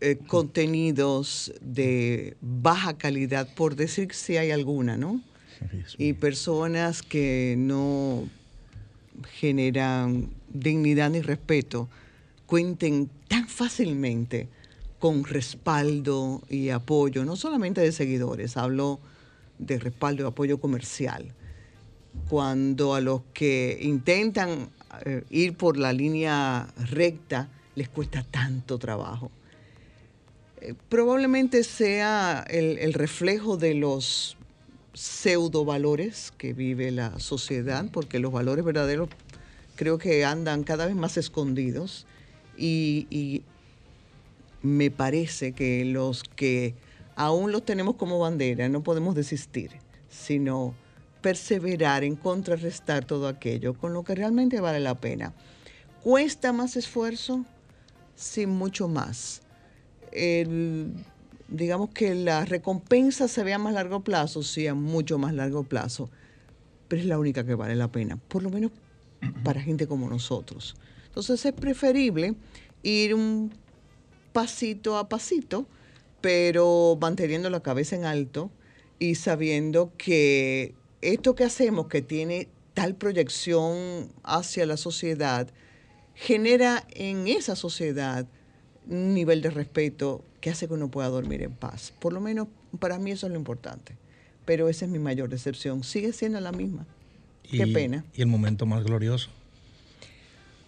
eh, 0.00 0.18
contenidos 0.26 1.52
de 1.60 2.36
baja 2.40 2.96
calidad, 2.96 3.48
por 3.54 3.76
decir 3.76 4.14
si 4.14 4.36
hay 4.36 4.50
alguna, 4.50 4.96
¿no? 4.96 5.20
Y 5.98 6.14
personas 6.14 7.02
que 7.02 7.54
no 7.58 8.26
generan 9.32 10.30
dignidad 10.48 11.10
ni 11.10 11.20
respeto, 11.20 11.88
cuenten 12.46 13.10
tan 13.28 13.46
fácilmente 13.46 14.48
con 14.98 15.24
respaldo 15.24 16.42
y 16.48 16.70
apoyo, 16.70 17.24
no 17.24 17.36
solamente 17.36 17.82
de 17.82 17.92
seguidores, 17.92 18.56
hablo 18.56 19.00
de 19.58 19.78
respaldo 19.78 20.24
y 20.24 20.26
apoyo 20.26 20.58
comercial. 20.58 21.32
Cuando 22.28 22.94
a 22.94 23.00
los 23.00 23.20
que 23.34 23.78
intentan 23.82 24.70
eh, 25.04 25.24
ir 25.30 25.56
por 25.56 25.76
la 25.76 25.92
línea 25.92 26.66
recta 26.90 27.48
les 27.74 27.88
cuesta 27.88 28.24
tanto 28.24 28.78
trabajo. 28.78 29.30
Probablemente 30.88 31.64
sea 31.64 32.44
el, 32.48 32.92
reflejo 32.92 33.56
de 33.56 33.74
los 33.74 34.36
pseudo 34.92 35.64
valores 35.64 36.32
que 36.36 36.52
vive 36.52 36.90
la 36.90 37.18
sociedad, 37.18 37.86
porque 37.90 38.18
los 38.18 38.32
valores 38.32 38.64
verdaderos 38.64 39.08
creo 39.76 39.98
que 39.98 40.24
andan 40.24 40.62
cada 40.64 40.86
vez 40.86 40.94
más 40.94 41.16
escondidos 41.16 42.06
y, 42.56 43.06
y 43.08 43.42
me 44.62 44.90
parece 44.90 45.52
que 45.52 45.84
los 45.86 46.22
que 46.22 46.74
aún 47.16 47.52
los 47.52 47.64
tenemos 47.64 47.96
como 47.96 48.18
bandera 48.18 48.68
no 48.68 48.82
podemos 48.82 49.14
desistir, 49.14 49.70
sino 50.10 50.74
perseverar 51.22 52.04
en 52.04 52.16
contrarrestar 52.16 53.04
todo 53.04 53.28
aquello 53.28 53.74
con 53.74 53.92
lo 53.92 54.04
que 54.04 54.14
realmente 54.14 54.60
vale 54.60 54.80
la 54.80 55.00
pena. 55.00 55.32
¿Cuesta 56.02 56.52
más 56.52 56.76
esfuerzo? 56.76 57.44
Sí, 58.16 58.46
mucho 58.46 58.88
más. 58.88 59.42
Digamos 60.12 61.90
que 61.90 62.14
la 62.14 62.44
recompensa 62.44 63.26
se 63.26 63.42
vea 63.42 63.56
a 63.56 63.58
más 63.58 63.74
largo 63.74 64.00
plazo, 64.00 64.42
sí, 64.42 64.66
a 64.66 64.74
mucho 64.74 65.18
más 65.18 65.34
largo 65.34 65.64
plazo, 65.64 66.10
pero 66.86 67.02
es 67.02 67.08
la 67.08 67.18
única 67.18 67.44
que 67.44 67.54
vale 67.54 67.74
la 67.74 67.90
pena, 67.90 68.16
por 68.16 68.42
lo 68.42 68.50
menos 68.50 68.70
para 69.42 69.60
gente 69.60 69.86
como 69.86 70.08
nosotros. 70.08 70.76
Entonces 71.06 71.44
es 71.44 71.52
preferible 71.52 72.34
ir 72.82 73.14
un 73.14 73.52
pasito 74.32 74.96
a 74.96 75.08
pasito, 75.08 75.66
pero 76.20 76.96
manteniendo 77.00 77.50
la 77.50 77.60
cabeza 77.60 77.96
en 77.96 78.04
alto 78.04 78.50
y 78.98 79.16
sabiendo 79.16 79.92
que 79.98 80.74
esto 81.00 81.34
que 81.34 81.44
hacemos, 81.44 81.88
que 81.88 82.02
tiene 82.02 82.48
tal 82.74 82.94
proyección 82.94 84.12
hacia 84.22 84.66
la 84.66 84.76
sociedad, 84.76 85.48
genera 86.14 86.86
en 86.90 87.26
esa 87.26 87.56
sociedad 87.56 88.26
un 88.88 89.14
nivel 89.14 89.42
de 89.42 89.50
respeto 89.50 90.24
que 90.40 90.50
hace 90.50 90.66
que 90.66 90.74
uno 90.74 90.90
pueda 90.90 91.08
dormir 91.08 91.42
en 91.42 91.52
paz. 91.52 91.92
Por 91.98 92.12
lo 92.12 92.20
menos 92.20 92.48
para 92.78 92.98
mí 92.98 93.10
eso 93.10 93.26
es 93.26 93.32
lo 93.32 93.38
importante. 93.38 93.96
Pero 94.44 94.68
esa 94.68 94.86
es 94.86 94.90
mi 94.90 94.98
mayor 94.98 95.28
decepción. 95.28 95.84
Sigue 95.84 96.12
siendo 96.12 96.40
la 96.40 96.52
misma. 96.52 96.86
Qué 97.42 97.66
pena. 97.66 98.04
Y 98.14 98.22
el 98.22 98.28
momento 98.28 98.66
más 98.66 98.84
glorioso. 98.84 99.28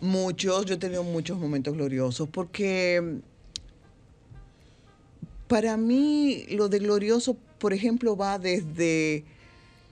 Muchos, 0.00 0.66
yo 0.66 0.74
he 0.74 0.78
tenido 0.78 1.04
muchos 1.04 1.38
momentos 1.38 1.74
gloriosos 1.74 2.28
porque 2.28 3.20
para 5.46 5.76
mí 5.76 6.44
lo 6.50 6.68
de 6.68 6.80
glorioso, 6.80 7.36
por 7.58 7.72
ejemplo, 7.72 8.16
va 8.16 8.38
desde 8.38 9.24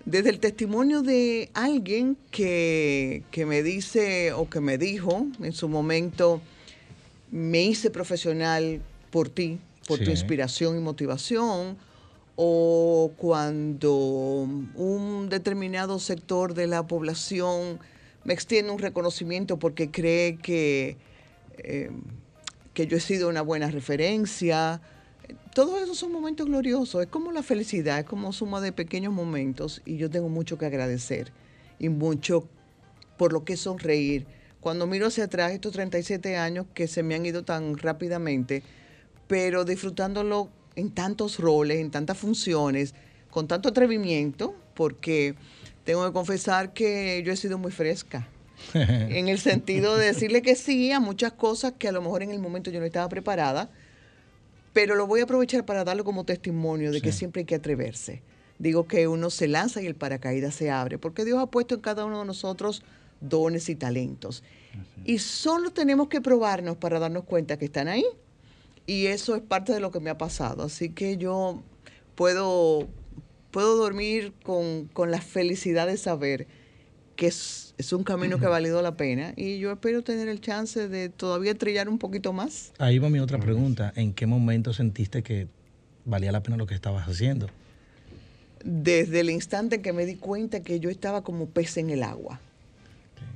desde 0.05 0.31
el 0.31 0.41
testimonio 0.41 1.03
de 1.03 1.51
alguien 1.55 2.17
que, 2.31 3.23
que 3.31 3.47
me 3.47 3.63
dice 3.63 4.33
o 4.33 4.49
que 4.49 4.61
me 4.61 4.79
dijo 4.79 5.27
en 5.41 5.53
su 5.53 5.69
momento, 5.69 6.41
me 7.31 7.63
hice 7.63 7.91
profesional 7.91 8.83
por 9.11 9.29
ti, 9.29 9.59
por 9.87 9.99
tu 9.99 10.11
inspiración 10.11 10.77
y 10.77 10.81
motivación, 10.81 11.77
o 12.37 13.13
cuando 13.17 13.95
un 13.95 15.29
determinado 15.29 15.99
sector 15.99 16.55
de 16.55 16.67
la 16.67 16.87
población 16.87 17.79
me 18.25 18.35
extiende 18.35 18.71
un 18.73 18.79
reconocimiento 18.79 19.59
porque 19.59 19.91
cree 19.91 20.37
que, 20.37 20.97
eh, 21.59 21.91
que 22.73 22.87
yo 22.87 22.97
he 22.97 23.01
sido 23.01 23.29
una 23.29 23.43
buena 23.43 23.71
referencia. 23.71 24.81
Todos 25.55 25.83
esos 25.83 25.99
son 25.99 26.13
momentos 26.13 26.47
gloriosos, 26.47 27.03
es 27.03 27.09
como 27.09 27.33
la 27.33 27.43
felicidad, 27.43 27.99
es 27.99 28.05
como 28.05 28.33
suma 28.33 28.61
de 28.61 28.73
pequeños 28.73 29.13
momentos 29.13 29.83
y 29.85 29.97
yo 29.97 30.09
tengo 30.09 30.29
mucho 30.29 30.59
que 30.59 30.67
agradecer 30.67 31.33
y 31.79 31.89
mucho 31.89 32.49
por 33.17 33.33
lo 33.33 33.45
que 33.45 33.57
sonreír. 33.57 34.27
Cuando 34.61 34.87
miro 34.87 35.07
hacia 35.07 35.25
atrás 35.25 35.53
estos 35.53 35.73
37 35.73 36.37
años 36.37 36.67
que 36.75 36.87
se 36.87 37.03
me 37.03 37.15
han 37.15 37.25
ido 37.25 37.45
tan 37.45 37.79
rápidamente, 37.79 38.63
pero 39.27 39.65
disfrutándolo 39.65 40.51
en 40.77 40.91
tantos 40.91 41.39
roles, 41.39 41.79
en 41.79 41.91
tantas 41.91 42.19
funciones, 42.19 42.95
con 43.31 43.49
tanto 43.49 43.71
atrevimiento, 43.71 44.55
porque 44.75 45.35
tengo 45.85 46.07
que 46.07 46.13
confesar 46.13 46.73
que 46.73 47.23
yo 47.25 47.33
he 47.33 47.37
sido 47.37 47.59
muy 47.59 47.73
fresca. 47.73 48.29
en 48.75 49.29
el 49.29 49.39
sentido 49.39 49.97
de 49.97 50.07
decirle 50.07 50.43
que 50.43 50.55
sí 50.55 50.93
a 50.93 51.01
muchas 51.01 51.33
cosas 51.33 51.73
que 51.79 51.89
a 51.89 51.93
lo 51.93 52.03
mejor 52.03 52.23
en 52.23 52.31
el 52.31 52.39
momento 52.39 52.71
yo 52.71 52.79
no 52.81 52.87
estaba 52.87 53.09
preparada, 53.09 53.71
pero 54.73 54.95
lo 54.95 55.07
voy 55.07 55.21
a 55.21 55.25
aprovechar 55.25 55.65
para 55.65 55.85
darlo 55.85 56.05
como 56.05 56.25
testimonio 56.25 56.93
de 56.93 57.01
que 57.01 57.13
siempre 57.13 57.41
hay 57.41 57.47
que 57.47 57.55
atreverse. 57.55 58.23
Digo 58.59 58.87
que 58.87 59.09
uno 59.09 59.31
se 59.31 59.49
lanza 59.49 59.81
y 59.81 59.87
el 59.87 59.95
paracaídas 59.95 60.55
se 60.55 60.71
abre, 60.71 60.99
porque 60.99 61.25
Dios 61.25 61.39
ha 61.39 61.47
puesto 61.47 61.75
en 61.75 61.81
cada 61.81 62.05
uno 62.05 62.21
de 62.21 62.27
nosotros 62.27 62.83
dones 63.21 63.69
y 63.69 63.77
talentos. 63.77 64.43
Y 65.05 65.19
solo 65.19 65.71
tenemos 65.71 66.09
que 66.09 66.21
probarnos 66.21 66.77
para 66.77 66.99
darnos 66.99 67.25
cuenta 67.25 67.59
que 67.59 67.65
están 67.65 67.89
ahí. 67.89 68.05
Y 68.87 69.07
eso 69.07 69.37
es 69.37 69.43
parte 69.43 69.73
de 69.73 69.81
lo 69.81 69.91
que 69.91 70.01
me 70.01 70.11
ha 70.11 70.19
pasado. 70.19 70.65
Así 70.65 70.91
que 70.91 71.17
yo 71.17 71.63
puedo, 72.15 72.89
puedo 73.51 73.77
dormir 73.77 74.33
con, 74.43 74.87
con 74.87 75.11
la 75.11 75.21
felicidad 75.21 75.87
de 75.87 75.97
saber 75.97 76.47
que 77.17 77.27
es, 77.27 77.75
es 77.79 77.93
un 77.93 78.05
camino 78.05 78.39
que 78.39 78.47
ha 78.47 78.49
valido 78.61 78.81
la 78.83 78.97
pena. 78.97 79.33
Y 79.37 79.59
yo 79.59 79.73
espero 79.73 80.03
tener 80.03 80.29
el 80.29 80.41
chance 80.41 80.89
de 80.89 81.09
todavía 81.09 81.55
trillar 81.55 81.89
un 81.89 81.99
poquito 81.99 82.33
más. 82.33 82.73
Ahí 82.79 82.99
va 82.99 83.09
mi 83.11 83.21
otra 83.21 83.39
pregunta. 83.39 83.93
¿En 83.97 84.13
qué 84.13 84.27
momento 84.27 84.73
sentiste 84.73 85.23
que 85.23 85.49
valía 86.05 86.33
la 86.33 86.43
pena 86.43 86.57
lo 86.57 86.67
que 86.67 86.75
estabas 86.75 87.09
haciendo? 87.09 87.49
desde 88.65 89.21
el 89.21 89.31
instante 89.31 89.77
en 89.77 89.83
que 89.83 89.93
me 89.93 90.07
di 90.07 90.17
cuenta 90.17 90.61
que 90.61 90.81
yo 90.81 90.91
estaba 90.91 91.23
como 91.23 91.47
pez 91.47 91.77
en 91.77 91.91
el 91.91 92.03
agua. 92.03 92.41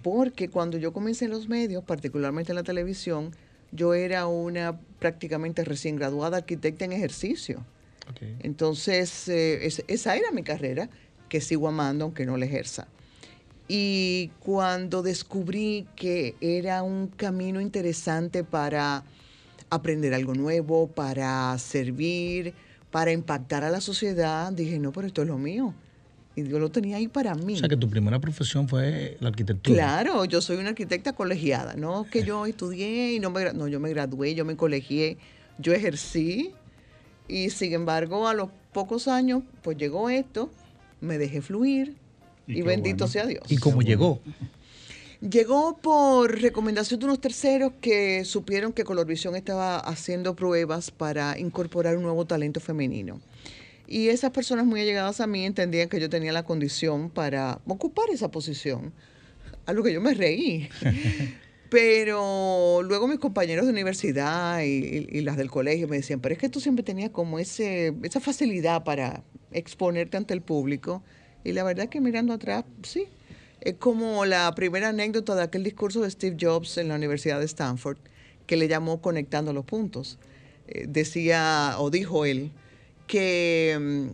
Porque 0.03 0.49
cuando 0.51 0.77
yo 0.79 0.93
comencé 0.93 1.25
en 1.27 1.31
los 1.31 1.49
medios, 1.49 1.83
particularmente 1.85 2.53
en 2.53 2.57
la 2.57 2.63
televisión, 2.63 3.31
yo 3.73 3.95
era 3.95 4.27
una 4.27 4.79
prácticamente 4.99 5.65
recién 5.65 5.97
graduada 5.97 6.39
arquitecta 6.39 6.85
en 6.85 6.93
ejercicio. 6.93 7.65
Entonces, 8.41 9.29
eh, 9.29 9.67
es- 9.67 9.83
esa 9.89 10.15
era 10.17 10.31
mi 10.31 10.43
carrera, 10.43 10.89
que 11.29 11.41
sigo 11.41 11.69
amando 11.69 12.05
aunque 12.05 12.27
no 12.27 12.37
la 12.37 12.45
ejerza. 12.45 12.87
Y 13.67 14.31
cuando 14.41 15.03
descubrí 15.03 15.87
que 15.97 16.37
era 16.41 16.83
un 16.83 17.07
camino 17.09 17.61
interesante 17.61 18.45
para 18.45 19.05
aprender 19.71 20.13
algo 20.13 20.35
nuevo, 20.35 20.87
para 20.89 21.57
servir, 21.59 22.53
para 22.91 23.11
impactar 23.11 23.65
a 23.65 23.71
la 23.71 23.81
sociedad, 23.81 24.53
dije, 24.53 24.79
no, 24.79 24.93
pero 24.93 25.07
esto 25.07 25.23
es 25.23 25.29
lo 25.29 25.39
mío. 25.39 25.75
Y 26.37 26.49
yo 26.49 26.59
lo 26.59 26.71
tenía 26.71 26.97
ahí 26.97 27.07
para 27.07 27.35
mí. 27.35 27.55
O 27.55 27.59
sea, 27.59 27.69
que 27.69 27.77
tu 27.77 27.89
primera 27.89 28.19
profesión 28.19 28.69
fue 28.69 29.17
la 29.21 29.29
arquitectura. 29.29 29.77
Claro, 29.77 30.25
yo 30.25 30.41
soy 30.41 30.57
una 30.57 30.71
arquitecta 30.71 31.13
colegiada, 31.13 31.75
no 31.75 32.07
que 32.11 32.25
yo 32.25 32.45
estudié 32.47 33.13
y 33.13 33.21
no 33.21 33.31
me, 33.31 33.53
no, 33.53 33.69
yo 33.69 33.79
me 33.79 33.91
gradué, 33.91 34.35
yo 34.35 34.45
me 34.45 34.57
colegié, 34.57 35.17
yo 35.59 35.73
ejercí 35.73 36.53
y 37.29 37.51
sin 37.51 37.73
embargo 37.73 38.27
a 38.27 38.35
los 38.35 38.51
pocos 38.73 39.07
años 39.07 39.43
pues 39.63 39.77
llegó 39.77 40.11
esto, 40.11 40.51
me 41.01 41.19
dejé 41.19 41.41
fluir 41.41 41.95
y, 42.47 42.63
bendito 42.63 43.05
bueno. 43.05 43.13
sea 43.13 43.27
Dios. 43.27 43.45
¿Y 43.49 43.57
cómo 43.57 43.83
llegó? 43.83 44.21
Llegó 45.21 45.79
por 45.79 46.39
recomendación 46.41 47.01
de 47.01 47.07
unos 47.07 47.21
terceros 47.21 47.73
que 47.81 48.25
supieron 48.27 48.73
que 48.75 48.85
Colorvisión 48.85 49.37
estaba 49.37 49.79
haciendo 49.79 50.35
pruebas 50.35 50.91
para 50.91 51.39
incorporar 51.39 51.97
un 51.97 52.03
nuevo 52.03 52.27
talento 52.27 52.61
femenino. 52.61 53.21
Y 53.87 54.09
esas 54.09 54.31
personas 54.31 54.65
muy 54.67 54.81
allegadas 54.81 55.21
a 55.21 55.27
mí 55.27 55.45
entendían 55.45 55.89
que 55.89 56.01
yo 56.01 56.09
tenía 56.09 56.33
la 56.33 56.45
condición 56.45 57.11
para 57.11 57.61
ocupar 57.67 58.07
esa 58.11 58.31
posición, 58.31 58.93
a 59.67 59.73
lo 59.73 59.83
que 59.83 59.93
yo 59.93 60.01
me 60.01 60.15
reí. 60.15 60.69
Pero 61.71 62.83
luego 62.85 63.09
mis 63.09 63.19
compañeros 63.19 63.65
de 63.67 63.73
universidad 63.73 64.61
y, 64.63 64.67
y- 64.67 65.09
y 65.11 65.21
las 65.23 65.37
del 65.37 65.51
colegio 65.51 65.89
me 65.89 65.97
decían, 65.97 66.21
pero 66.21 66.33
es 66.35 66.39
que 66.39 66.49
tú 66.49 66.61
siempre 66.61 66.85
tenías 66.85 67.11
como 67.11 67.39
ese, 67.41 67.93
esa 68.05 68.21
facilidad 68.21 68.85
para 68.85 69.25
exponerte 69.51 70.17
ante 70.17 70.35
el 70.35 70.41
público. 70.41 71.03
Y 71.43 71.53
la 71.53 71.65
verdad 71.65 71.89
que 71.89 72.01
mirando 72.01 72.33
atrás, 72.33 72.65
sí. 72.85 73.09
Es 73.61 73.75
como 73.75 74.25
la 74.25 74.55
primera 74.55 74.91
anécdota 74.91 75.35
de 75.35 75.43
aquel 75.43 75.65
discurso 75.65 76.01
de 76.03 76.11
Steve 76.11 76.37
Jobs 76.41 76.79
en 76.79 76.89
la 76.89 76.95
Universidad 76.97 77.41
de 77.41 77.47
Stanford, 77.47 77.97
que 78.47 78.57
le 78.57 78.69
llamó 78.69 79.01
Conectando 79.01 79.53
los 79.53 79.65
Puntos. 79.65 80.19
Eh, 80.69 80.85
decía, 80.87 81.75
o 81.79 81.91
dijo 81.91 82.25
él, 82.25 82.53
que 83.07 83.77
mm, 83.81 84.07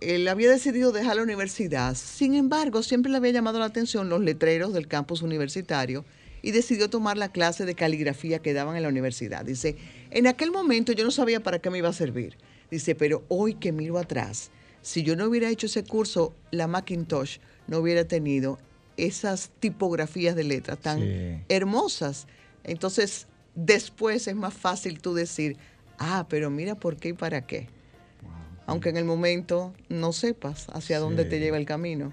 él 0.00 0.28
había 0.28 0.50
decidido 0.50 0.92
dejar 0.92 1.16
la 1.16 1.22
universidad. 1.22 1.94
Sin 1.94 2.34
embargo, 2.34 2.82
siempre 2.82 3.10
le 3.10 3.18
había 3.18 3.32
llamado 3.32 3.58
la 3.58 3.66
atención 3.66 4.08
los 4.08 4.20
letreros 4.20 4.72
del 4.72 4.88
campus 4.88 5.22
universitario 5.22 6.04
y 6.42 6.50
decidió 6.50 6.90
tomar 6.90 7.16
la 7.16 7.30
clase 7.30 7.64
de 7.64 7.74
caligrafía 7.74 8.40
que 8.40 8.52
daban 8.52 8.76
en 8.76 8.82
la 8.82 8.88
universidad. 8.88 9.44
Dice, 9.44 9.76
en 10.10 10.26
aquel 10.26 10.50
momento 10.50 10.92
yo 10.92 11.04
no 11.04 11.10
sabía 11.12 11.40
para 11.40 11.60
qué 11.60 11.70
me 11.70 11.78
iba 11.78 11.88
a 11.88 11.92
servir. 11.92 12.36
Dice, 12.70 12.94
pero 12.94 13.22
hoy 13.28 13.54
que 13.54 13.70
miro 13.70 13.98
atrás, 13.98 14.50
si 14.80 15.02
yo 15.04 15.14
no 15.14 15.26
hubiera 15.26 15.48
hecho 15.50 15.66
ese 15.66 15.84
curso, 15.84 16.34
la 16.50 16.66
Macintosh 16.66 17.38
no 17.68 17.78
hubiera 17.78 18.04
tenido 18.08 18.58
esas 18.96 19.50
tipografías 19.60 20.34
de 20.34 20.44
letras 20.44 20.78
tan 20.78 20.98
Sí. 21.00 21.44
hermosas. 21.48 22.26
Entonces, 22.64 23.26
después 23.54 24.26
es 24.26 24.34
más 24.34 24.54
fácil 24.54 25.00
tú 25.00 25.14
decir, 25.14 25.56
ah, 25.98 26.26
pero 26.28 26.50
mira 26.50 26.74
por 26.74 26.96
qué 26.96 27.10
y 27.10 27.12
para 27.12 27.46
qué. 27.46 27.68
Aunque 28.66 28.90
en 28.90 28.96
el 28.96 29.04
momento 29.04 29.74
no 29.88 30.12
sepas 30.12 30.66
hacia 30.72 30.98
dónde 30.98 31.24
te 31.24 31.40
lleva 31.40 31.56
el 31.56 31.66
camino. 31.66 32.12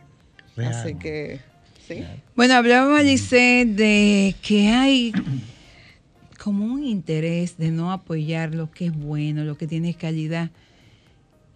Así 0.58 0.96
que, 0.96 1.40
sí. 1.88 2.04
Bueno, 2.36 2.56
hablaba 2.56 3.02
Giselle 3.02 3.74
de 3.74 4.36
que 4.42 4.70
hay 4.70 5.14
como 6.44 6.66
un 6.66 6.84
interés 6.84 7.58
de 7.58 7.72
no 7.72 7.92
apoyar 7.92 8.56
lo 8.56 8.72
que 8.72 8.88
es 8.88 8.98
bueno, 8.98 9.44
lo 9.44 9.58
que 9.58 9.68
tiene 9.68 9.94
calidad. 9.94 10.50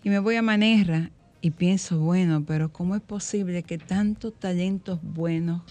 Y 0.04 0.10
me 0.10 0.20
voy 0.20 0.36
a 0.36 0.42
Manerra 0.42 1.10
y 1.42 1.52
pienso, 1.52 2.00
bueno, 2.00 2.44
pero 2.46 2.72
¿cómo 2.72 2.96
es 2.96 3.02
posible 3.02 3.64
que 3.64 3.78
tantos 3.78 4.34
talentos 4.40 5.00
buenos, 5.02 5.62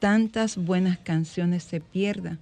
tantas 0.00 0.56
buenas 0.56 0.98
canciones 0.98 1.62
se 1.62 1.80
pierdan? 1.80 2.38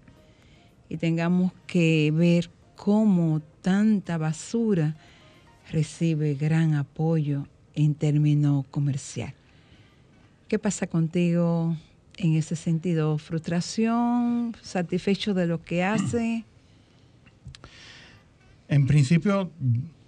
Y 0.88 0.96
tengamos 0.96 1.52
que 1.66 2.10
ver 2.12 2.50
cómo 2.76 3.40
tanta 3.60 4.18
basura 4.18 4.96
recibe 5.72 6.35
gran 6.35 6.74
apoyo 6.74 7.46
en 7.74 7.94
términos 7.94 8.66
comercial. 8.70 9.32
¿Qué 10.48 10.58
pasa 10.58 10.87
contigo 10.87 11.76
en 12.18 12.35
ese 12.37 12.56
sentido? 12.56 13.16
¿Frustración? 13.16 14.54
¿Satisfecho 14.61 15.32
de 15.32 15.46
lo 15.46 15.64
que 15.64 15.82
hace? 15.82 16.44
En 18.68 18.87
principio, 18.87 19.50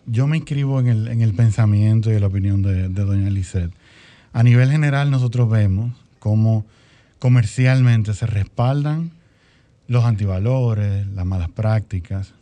yo 0.06 0.26
me 0.26 0.36
inscribo 0.36 0.80
en 0.80 0.88
el, 0.88 1.08
en 1.08 1.22
el 1.22 1.34
pensamiento 1.34 2.12
y 2.12 2.16
en 2.16 2.20
la 2.20 2.26
opinión 2.26 2.62
de, 2.62 2.90
de 2.90 3.04
doña 3.04 3.30
Lisette. 3.30 3.72
A 4.34 4.42
nivel 4.42 4.70
general, 4.70 5.10
nosotros 5.10 5.48
vemos 5.48 5.94
cómo 6.18 6.66
comercialmente 7.18 8.12
se 8.12 8.26
respaldan 8.26 9.12
los 9.88 10.04
antivalores, 10.04 11.06
las 11.08 11.24
malas 11.24 11.48
prácticas. 11.48 12.34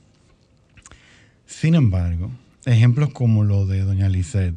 Sin 1.47 1.75
embargo, 1.77 2.31
ejemplos 2.65 3.11
como 3.11 3.45
lo 3.45 3.67
de 3.67 3.81
doña 3.81 4.09
Lisette, 4.09 4.57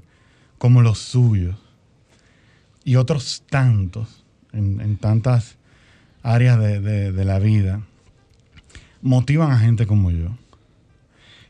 como 0.57 0.81
los 0.81 0.99
suyos, 0.99 1.55
y 2.83 2.97
otros 2.97 3.43
tantos, 3.49 4.23
en, 4.53 4.97
tantas 4.97 5.55
áreas 6.23 6.59
de- 6.59 7.11
de 7.11 7.25
la 7.25 7.39
vida, 7.39 7.81
motivan 9.01 9.51
a 9.51 9.59
gente 9.59 9.85
como 9.87 10.11
yo, 10.11 10.37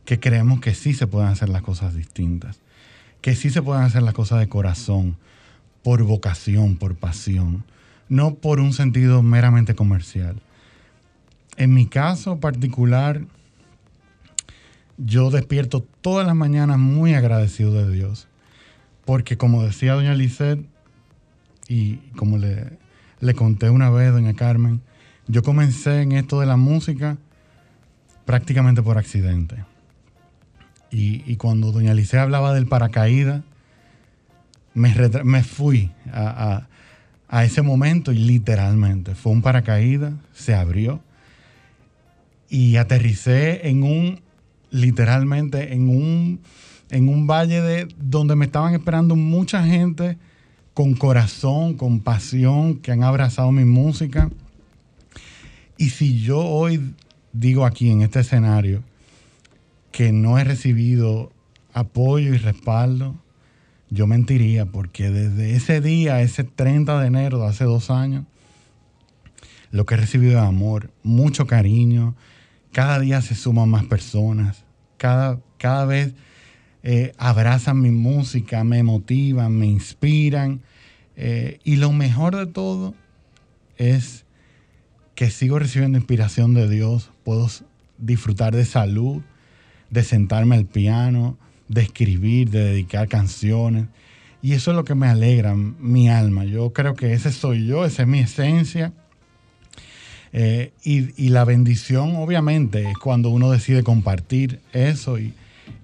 que 0.05 0.19
creemos 0.19 0.59
que 0.59 0.75
sí 0.75 0.93
se 0.93 1.07
pueden 1.07 1.29
hacer 1.29 1.49
las 1.49 1.61
cosas 1.61 1.93
distintas, 1.95 2.59
que 3.21 3.35
sí 3.35 3.49
se 3.49 3.61
pueden 3.61 3.83
hacer 3.83 4.03
las 4.03 4.13
cosas 4.13 4.39
de 4.39 4.47
corazón, 4.47 5.17
por 5.83 6.03
vocación, 6.03 6.77
por 6.77 6.95
pasión, 6.95 7.63
no 8.09 8.35
por 8.35 8.59
un 8.59 8.73
sentido 8.73 9.21
meramente 9.21 9.75
comercial. 9.75 10.41
En 11.57 11.73
mi 11.73 11.85
caso 11.85 12.39
particular, 12.39 13.21
yo 14.97 15.29
despierto 15.29 15.81
todas 16.01 16.25
las 16.25 16.35
mañanas 16.35 16.77
muy 16.77 17.13
agradecido 17.13 17.73
de 17.73 17.91
Dios, 17.91 18.27
porque 19.05 19.37
como 19.37 19.63
decía 19.63 19.93
doña 19.93 20.13
Lisette, 20.13 20.65
y 21.67 21.95
como 22.15 22.37
le, 22.37 22.77
le 23.19 23.33
conté 23.33 23.69
una 23.69 23.89
vez, 23.89 24.11
doña 24.11 24.33
Carmen, 24.35 24.81
yo 25.27 25.41
comencé 25.43 26.01
en 26.01 26.11
esto 26.11 26.39
de 26.39 26.45
la 26.45 26.57
música 26.57 27.17
prácticamente 28.25 28.81
por 28.83 28.97
accidente. 28.97 29.63
Y, 30.91 31.23
y 31.25 31.35
cuando 31.37 31.71
doña 31.71 31.93
Licea 31.93 32.21
hablaba 32.21 32.53
del 32.53 32.67
paracaídas, 32.67 33.41
me, 34.73 34.93
me 35.23 35.43
fui 35.43 35.91
a, 36.11 36.53
a- 36.55 36.67
a 37.27 37.43
ese 37.43 37.63
momento 37.63 38.11
y 38.11 38.19
literalmente 38.19 39.15
fue 39.15 39.31
un 39.31 39.41
paracaídas, 39.41 40.13
se 40.33 40.53
abrió 40.53 41.01
y 42.49 42.75
aterricé 42.77 43.67
en 43.67 43.81
un, 43.83 44.21
literalmente, 44.71 45.73
en 45.73 45.89
un, 45.89 46.39
en 46.89 47.09
un 47.09 47.27
valle 47.27 47.61
de, 47.61 47.87
donde 47.97 48.35
me 48.35 48.45
estaban 48.45 48.73
esperando 48.73 49.15
mucha 49.15 49.63
gente 49.63 50.17
con 50.73 50.93
corazón, 50.93 51.75
con 51.75 52.01
pasión, 52.01 52.75
que 52.77 52.91
han 52.91 53.03
abrazado 53.03 53.51
mi 53.51 53.65
música. 53.65 54.29
Y 55.77 55.89
si 55.89 56.19
yo 56.21 56.39
hoy 56.39 56.93
digo 57.31 57.65
aquí 57.65 57.89
en 57.89 58.01
este 58.01 58.19
escenario 58.19 58.83
que 59.91 60.11
no 60.11 60.37
he 60.37 60.43
recibido 60.43 61.31
apoyo 61.73 62.33
y 62.33 62.37
respaldo, 62.37 63.15
yo 63.89 64.07
mentiría 64.07 64.65
porque 64.65 65.09
desde 65.09 65.55
ese 65.55 65.79
día, 65.79 66.21
ese 66.21 66.43
30 66.43 66.99
de 66.99 67.07
enero 67.07 67.39
de 67.39 67.47
hace 67.47 67.63
dos 67.63 67.89
años, 67.89 68.25
lo 69.71 69.85
que 69.85 69.95
he 69.95 69.97
recibido 69.97 70.39
es 70.39 70.45
amor, 70.45 70.91
mucho 71.03 71.47
cariño, 71.47 72.15
cada 72.75 72.99
día 72.99 73.21
se 73.21 73.35
suman 73.35 73.69
más 73.69 73.85
personas, 73.85 74.65
cada, 74.97 75.39
cada 75.57 75.85
vez 75.85 76.13
eh, 76.83 77.13
abrazan 77.17 77.79
mi 77.79 77.89
música, 77.89 78.65
me 78.65 78.83
motivan, 78.83 79.57
me 79.57 79.65
inspiran. 79.65 80.59
eh, 81.15 81.59
y 81.63 81.77
lo 81.77 81.93
mejor 81.93 82.35
de 82.35 82.47
todo 82.47 82.93
es 83.77 84.25
que 85.15 85.29
sigo 85.29 85.57
recibiendo 85.57 85.97
inspiración 85.97 86.53
de 86.53 86.69
Dios, 86.69 87.13
puedo 87.23 87.49
disfrutar 87.97 88.53
de 88.53 88.65
salud, 88.65 89.21
de 89.89 90.03
sentarme 90.03 90.57
al 90.57 90.65
piano, 90.65 91.37
de 91.69 91.83
escribir, 91.83 92.49
de 92.49 92.59
dedicar 92.59 93.07
canciones. 93.07 93.85
Y 94.41 94.51
eso 94.51 94.71
es 94.71 94.75
lo 94.75 94.83
que 94.83 94.95
me 94.95 95.07
alegra 95.07 95.55
mi 95.55 96.09
alma. 96.09 96.43
Yo 96.43 96.73
creo 96.73 96.93
que 96.93 97.13
ese 97.13 97.31
soy 97.31 97.67
yo, 97.67 97.85
esa 97.85 98.01
es 98.01 98.07
mi 98.09 98.19
esencia. 98.19 98.91
Eh, 100.37 100.73
y, 100.83 101.29
la 101.29 101.45
bendición, 101.45 102.17
obviamente, 102.17 102.89
es 102.89 102.97
cuando 102.97 103.29
uno 103.29 103.51
decide 103.51 103.83
compartir 103.83 104.59
eso 104.73 105.17
y, 105.17 105.33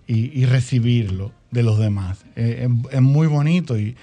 y- 0.08 0.44
recibirlo 0.44 1.32
de 1.52 1.64
los 1.64 1.80
demás. 1.80 2.26
Eh, 2.36 2.68
es, 2.68 2.94
es 2.96 3.02
muy 3.02 3.28
bonito 3.28 3.80
y, 3.80 3.96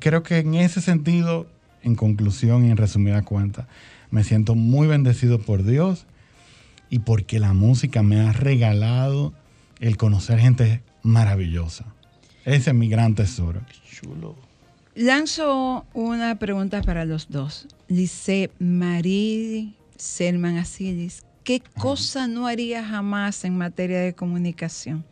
creo 0.00 0.22
que 0.22 0.40
en 0.40 0.54
ese 0.56 0.82
sentido, 0.82 1.46
en 1.82 1.94
conclusión 1.94 2.66
y 2.66 2.70
en 2.70 2.76
resumida 2.76 3.22
cuenta, 3.22 3.66
me 4.10 4.22
siento 4.22 4.54
muy 4.54 4.86
bendecido 4.86 5.38
por 5.38 5.64
Dios 5.64 6.04
y 6.90 6.98
porque 6.98 7.40
la 7.40 7.54
música 7.54 8.02
me 8.02 8.20
ha 8.20 8.32
regalado 8.32 9.32
el 9.80 9.96
conocer 9.96 10.40
gente 10.40 10.82
maravillosa. 11.02 11.86
Ese 12.44 12.70
es 12.70 12.76
mi 12.76 12.90
gran 12.90 13.14
tesoro. 13.14 13.62
Chulo. 13.90 14.36
Lanzo 14.96 15.84
una 15.92 16.38
pregunta 16.38 16.80
para 16.80 17.04
los 17.04 17.28
dos. 17.28 17.66
Dice 17.88 18.52
Marí 18.60 19.74
Selman 19.96 20.56
Asilis, 20.56 21.24
¿qué 21.42 21.60
cosa 21.80 22.28
no 22.28 22.46
haría 22.46 22.84
jamás 22.84 23.44
en 23.44 23.58
materia 23.58 23.98
de 23.98 24.14
comunicación? 24.14 25.04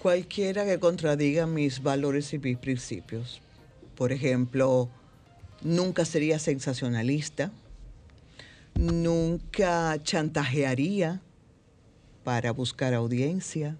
Cualquiera 0.00 0.64
que 0.64 0.78
contradiga 0.78 1.48
mis 1.48 1.82
valores 1.82 2.32
y 2.32 2.38
mis 2.38 2.56
principios. 2.56 3.40
Por 3.96 4.12
ejemplo, 4.12 4.88
nunca 5.62 6.04
sería 6.04 6.38
sensacionalista, 6.38 7.50
nunca 8.76 10.00
chantajearía 10.04 11.20
para 12.22 12.52
buscar 12.52 12.94
audiencia, 12.94 13.76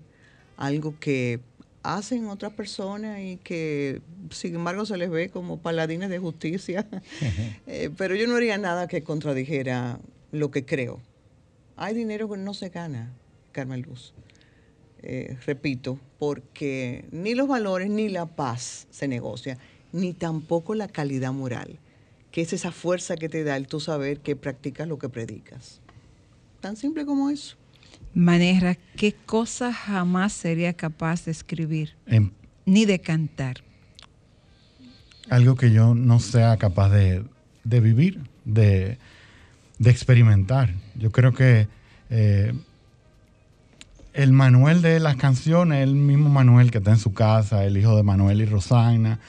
algo 0.56 0.98
que 0.98 1.38
hacen 1.82 2.26
otras 2.26 2.52
personas 2.52 3.20
y 3.20 3.36
que 3.38 4.02
sin 4.30 4.56
embargo 4.56 4.84
se 4.84 4.96
les 4.96 5.10
ve 5.10 5.30
como 5.30 5.58
paladines 5.58 6.10
de 6.10 6.18
justicia. 6.18 6.86
Eh, 7.66 7.90
pero 7.96 8.14
yo 8.14 8.26
no 8.26 8.36
haría 8.36 8.56
nada 8.56 8.88
que 8.88 9.02
contradijera 9.02 9.98
lo 10.32 10.50
que 10.50 10.64
creo. 10.64 11.00
Hay 11.76 11.94
dinero 11.94 12.28
que 12.28 12.38
no 12.38 12.54
se 12.54 12.70
gana, 12.70 13.12
Carmen 13.52 13.82
Luz. 13.82 14.14
Eh, 15.02 15.36
repito, 15.46 16.00
porque 16.18 17.04
ni 17.12 17.34
los 17.34 17.46
valores 17.46 17.90
ni 17.90 18.08
la 18.08 18.26
paz 18.26 18.86
se 18.90 19.06
negocia, 19.06 19.58
ni 19.92 20.12
tampoco 20.12 20.74
la 20.74 20.88
calidad 20.88 21.32
moral, 21.32 21.78
que 22.32 22.40
es 22.40 22.52
esa 22.52 22.72
fuerza 22.72 23.16
que 23.16 23.28
te 23.28 23.44
da 23.44 23.56
el 23.56 23.68
tú 23.68 23.80
saber 23.80 24.20
que 24.20 24.34
practicas 24.34 24.88
lo 24.88 24.98
que 24.98 25.08
predicas. 25.08 25.80
Tan 26.60 26.76
simple 26.76 27.06
como 27.06 27.30
eso. 27.30 27.56
Manera, 28.14 28.76
¿qué 28.96 29.14
cosa 29.26 29.72
jamás 29.72 30.32
sería 30.32 30.72
capaz 30.72 31.24
de 31.24 31.30
escribir 31.30 31.94
En- 32.06 32.32
ni 32.66 32.84
de 32.84 32.98
cantar? 33.00 33.58
algo 35.30 35.56
que 35.56 35.70
yo 35.72 35.94
no 35.94 36.20
sea 36.20 36.56
capaz 36.56 36.88
de, 36.88 37.22
de 37.62 37.80
vivir, 37.80 38.18
de, 38.46 38.96
de 39.78 39.90
experimentar. 39.90 40.72
Yo 40.94 41.12
creo 41.12 41.34
que 41.34 41.68
eh, 42.08 42.54
el 44.14 44.32
Manuel 44.32 44.80
de 44.80 45.00
las 45.00 45.16
canciones, 45.16 45.82
el 45.82 45.94
mismo 45.94 46.30
Manuel 46.30 46.70
que 46.70 46.78
está 46.78 46.92
en 46.92 46.98
su 46.98 47.12
casa, 47.12 47.66
el 47.66 47.76
hijo 47.76 47.94
de 47.94 48.02
Manuel 48.04 48.40
y 48.40 48.46
Rosana, 48.46 49.20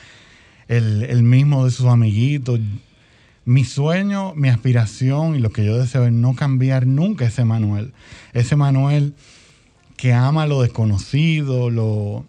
el, 0.69 1.03
el 1.03 1.21
mismo 1.21 1.65
de 1.65 1.71
sus 1.71 1.85
amiguitos. 1.87 2.61
Mi 3.49 3.65
sueño, 3.65 4.35
mi 4.35 4.47
aspiración 4.49 5.35
y 5.35 5.39
lo 5.39 5.49
que 5.49 5.65
yo 5.65 5.75
deseo 5.75 6.05
es 6.05 6.12
no 6.12 6.35
cambiar 6.35 6.85
nunca 6.85 7.25
ese 7.25 7.45
Manuel. 7.45 7.93
Ese 8.31 8.55
Manuel 8.55 9.15
que 9.97 10.13
ama 10.13 10.45
lo 10.45 10.62
desconocido, 10.62 11.71
lo, 11.71 12.27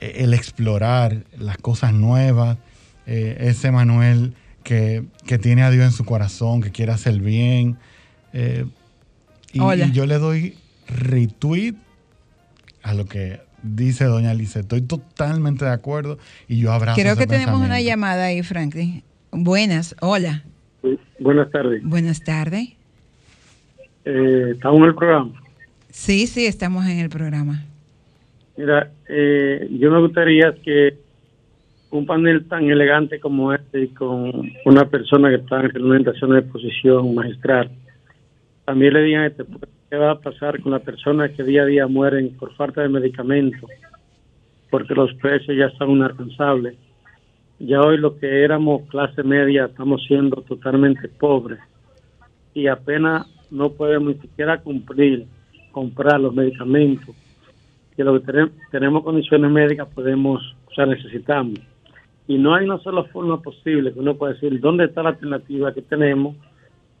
eh, 0.00 0.14
el 0.20 0.32
explorar 0.32 1.26
las 1.36 1.58
cosas 1.58 1.92
nuevas, 1.92 2.56
eh, 3.04 3.36
ese 3.38 3.70
Manuel 3.70 4.32
que, 4.62 5.04
que 5.26 5.36
tiene 5.36 5.62
a 5.62 5.70
Dios 5.70 5.84
en 5.84 5.92
su 5.92 6.06
corazón, 6.06 6.62
que 6.62 6.70
quiere 6.70 6.92
hacer 6.92 7.20
bien. 7.20 7.76
eh, 8.32 8.64
y, 9.52 9.60
yo 9.92 10.06
le 10.06 10.16
doy 10.16 10.56
retweet 10.86 11.74
a 12.82 12.94
lo 12.94 13.04
que 13.04 13.42
dice 13.62 14.04
doña 14.04 14.30
Alice. 14.30 14.58
Estoy 14.58 14.80
totalmente 14.80 15.66
de 15.66 15.70
acuerdo 15.72 16.16
y 16.48 16.56
yo 16.56 16.72
abrazo 16.72 16.98
Creo 16.98 17.12
ese 17.12 17.20
que 17.20 17.26
tenemos 17.26 17.60
una 17.60 17.82
llamada 17.82 18.24
ahí, 18.24 18.42
Franklin. 18.42 19.04
Buenas, 19.30 19.94
hola. 20.00 20.44
Buenas 21.18 21.50
tardes. 21.50 21.82
Buenas 21.84 22.22
tardes. 22.22 22.76
Eh, 24.04 24.52
¿Estamos 24.52 24.80
en 24.80 24.84
el 24.86 24.94
programa? 24.94 25.32
Sí, 25.90 26.26
sí, 26.26 26.46
estamos 26.46 26.86
en 26.86 26.98
el 26.98 27.08
programa. 27.08 27.64
Mira, 28.56 28.90
eh, 29.08 29.68
yo 29.78 29.90
me 29.90 30.00
gustaría 30.00 30.54
que 30.64 30.96
un 31.90 32.06
panel 32.06 32.46
tan 32.46 32.70
elegante 32.70 33.18
como 33.18 33.52
este 33.52 33.82
y 33.84 33.88
con 33.88 34.52
una 34.64 34.84
persona 34.88 35.30
que 35.30 35.36
está 35.36 35.62
realmente 35.62 36.10
haciendo 36.10 36.36
una 36.36 36.40
exposición 36.40 37.14
magistral, 37.14 37.70
también 38.64 38.94
le 38.94 39.02
digan 39.02 39.24
este, 39.24 39.44
pues, 39.44 39.62
qué 39.88 39.96
va 39.96 40.12
a 40.12 40.20
pasar 40.20 40.60
con 40.60 40.72
las 40.72 40.82
personas 40.82 41.30
que 41.32 41.42
día 41.42 41.62
a 41.62 41.66
día 41.66 41.86
mueren 41.86 42.36
por 42.38 42.54
falta 42.54 42.82
de 42.82 42.88
medicamentos, 42.88 43.70
porque 44.70 44.94
los 44.94 45.14
precios 45.14 45.56
ya 45.56 45.66
están 45.66 45.90
inalcanzables. 45.90 46.74
Ya 47.60 47.80
hoy 47.80 47.98
lo 47.98 48.18
que 48.18 48.44
éramos 48.44 48.82
clase 48.88 49.22
media 49.22 49.66
estamos 49.66 50.04
siendo 50.06 50.42
totalmente 50.42 51.08
pobres 51.08 51.58
y 52.54 52.68
apenas 52.68 53.26
no 53.50 53.70
podemos 53.70 54.14
ni 54.14 54.20
siquiera 54.20 54.58
cumplir, 54.58 55.26
comprar 55.72 56.20
los 56.20 56.34
medicamentos 56.34 57.14
que 57.98 58.04
lo 58.04 58.20
que 58.20 58.26
tenemos, 58.26 58.52
tenemos 58.70 59.02
condiciones 59.02 59.50
médicas 59.50 59.88
podemos, 59.92 60.40
o 60.66 60.74
sea, 60.74 60.86
necesitamos. 60.86 61.58
Y 62.28 62.38
no 62.38 62.54
hay 62.54 62.64
una 62.64 62.78
sola 62.78 63.02
forma 63.04 63.42
posible 63.42 63.92
que 63.92 63.98
uno 63.98 64.16
pueda 64.16 64.34
decir 64.34 64.60
dónde 64.60 64.84
está 64.84 65.02
la 65.02 65.10
alternativa 65.10 65.74
que 65.74 65.82
tenemos, 65.82 66.36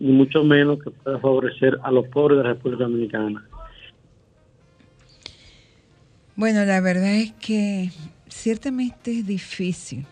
ni 0.00 0.10
mucho 0.10 0.42
menos 0.42 0.82
que 0.82 0.90
pueda 0.90 1.20
favorecer 1.20 1.78
a 1.84 1.92
los 1.92 2.08
pobres 2.08 2.38
de 2.38 2.42
la 2.42 2.50
República 2.54 2.82
Dominicana. 2.82 3.46
Bueno, 6.34 6.64
la 6.64 6.80
verdad 6.80 7.14
es 7.14 7.32
que 7.34 7.90
ciertamente 8.26 9.20
es 9.20 9.26
difícil. 9.26 10.04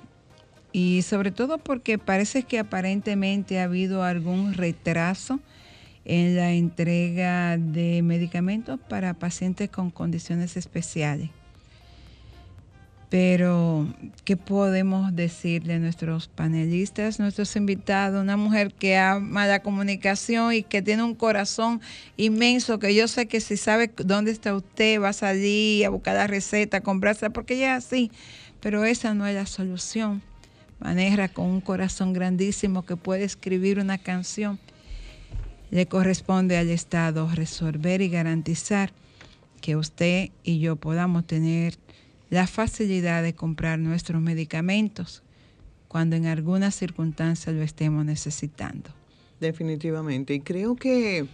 Y 0.78 1.00
sobre 1.00 1.30
todo 1.30 1.56
porque 1.56 1.96
parece 1.96 2.42
que 2.42 2.58
aparentemente 2.58 3.60
ha 3.60 3.64
habido 3.64 4.02
algún 4.02 4.52
retraso 4.52 5.40
en 6.04 6.36
la 6.36 6.52
entrega 6.52 7.56
de 7.56 8.02
medicamentos 8.02 8.78
para 8.86 9.14
pacientes 9.14 9.70
con 9.70 9.90
condiciones 9.90 10.54
especiales. 10.58 11.30
Pero, 13.08 13.88
¿qué 14.26 14.36
podemos 14.36 15.16
decirle 15.16 15.76
a 15.76 15.78
nuestros 15.78 16.28
panelistas, 16.28 17.20
nuestros 17.20 17.56
invitados? 17.56 18.20
Una 18.20 18.36
mujer 18.36 18.74
que 18.74 18.98
ama 18.98 19.46
la 19.46 19.62
comunicación 19.62 20.52
y 20.52 20.62
que 20.62 20.82
tiene 20.82 21.04
un 21.04 21.14
corazón 21.14 21.80
inmenso, 22.18 22.78
que 22.78 22.94
yo 22.94 23.08
sé 23.08 23.28
que 23.28 23.40
si 23.40 23.56
sabe 23.56 23.90
dónde 23.96 24.30
está 24.30 24.54
usted, 24.54 25.00
va 25.00 25.08
a 25.08 25.14
salir 25.14 25.86
a 25.86 25.88
buscar 25.88 26.16
la 26.16 26.26
receta, 26.26 26.82
comprarse, 26.82 27.30
porque 27.30 27.54
ella 27.54 27.78
es 27.78 27.86
así. 27.86 28.10
Pero 28.60 28.84
esa 28.84 29.14
no 29.14 29.26
es 29.26 29.34
la 29.34 29.46
solución. 29.46 30.20
Maneja 30.78 31.28
con 31.28 31.46
un 31.46 31.60
corazón 31.60 32.12
grandísimo 32.12 32.84
que 32.84 32.96
puede 32.96 33.24
escribir 33.24 33.78
una 33.78 33.98
canción. 33.98 34.58
Le 35.70 35.86
corresponde 35.86 36.56
al 36.58 36.68
Estado 36.68 37.28
resolver 37.34 38.02
y 38.02 38.08
garantizar 38.08 38.92
que 39.60 39.76
usted 39.76 40.30
y 40.44 40.60
yo 40.60 40.76
podamos 40.76 41.26
tener 41.26 41.78
la 42.30 42.46
facilidad 42.46 43.22
de 43.22 43.34
comprar 43.34 43.78
nuestros 43.78 44.20
medicamentos 44.20 45.22
cuando 45.88 46.16
en 46.16 46.26
algunas 46.26 46.74
circunstancias 46.74 47.54
lo 47.54 47.62
estemos 47.62 48.04
necesitando. 48.04 48.90
Definitivamente. 49.40 50.34
Y 50.34 50.40
creo 50.40 50.76
que 50.76 51.26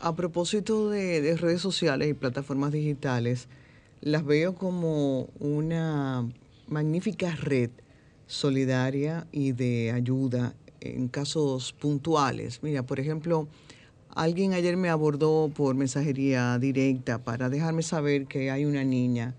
a 0.00 0.14
propósito 0.14 0.90
de 0.90 1.36
redes 1.36 1.60
sociales 1.60 2.08
y 2.08 2.14
plataformas 2.14 2.72
digitales, 2.72 3.48
las 4.00 4.24
veo 4.24 4.54
como 4.54 5.28
una 5.40 6.28
magnífica 6.68 7.34
red 7.34 7.70
solidaria 8.28 9.26
y 9.32 9.50
de 9.52 9.90
ayuda 9.92 10.54
en 10.80 11.08
casos 11.08 11.72
puntuales. 11.72 12.60
Mira, 12.62 12.84
por 12.84 13.00
ejemplo, 13.00 13.48
alguien 14.14 14.52
ayer 14.52 14.76
me 14.76 14.90
abordó 14.90 15.50
por 15.52 15.74
mensajería 15.74 16.56
directa 16.58 17.18
para 17.18 17.48
dejarme 17.48 17.82
saber 17.82 18.26
que 18.26 18.50
hay 18.52 18.64
una 18.64 18.84
niña 18.84 19.34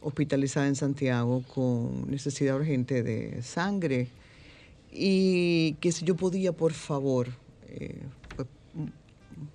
hospitalizada 0.00 0.68
en 0.68 0.76
Santiago 0.76 1.42
con 1.52 2.10
necesidad 2.10 2.56
urgente 2.56 3.02
de 3.02 3.42
sangre 3.42 4.08
y 4.92 5.74
que 5.80 5.92
si 5.92 6.04
yo 6.04 6.16
podía, 6.16 6.52
por 6.52 6.72
favor, 6.72 7.28
eh, 7.68 8.00
pues, 8.36 8.48
m- 8.74 8.92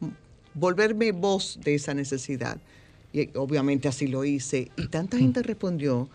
m- 0.01 0.11
volverme 0.53 1.11
voz 1.13 1.57
de 1.63 1.75
esa 1.75 1.93
necesidad. 1.93 2.57
Y 3.13 3.29
obviamente 3.37 3.87
así 3.87 4.07
lo 4.07 4.25
hice. 4.25 4.69
Y 4.75 4.87
tanta 4.87 5.17
gente 5.17 5.41
respondió. 5.41 6.09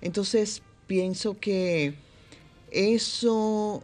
Entonces 0.00 0.62
pienso 0.86 1.38
que 1.38 1.94
eso 2.70 3.82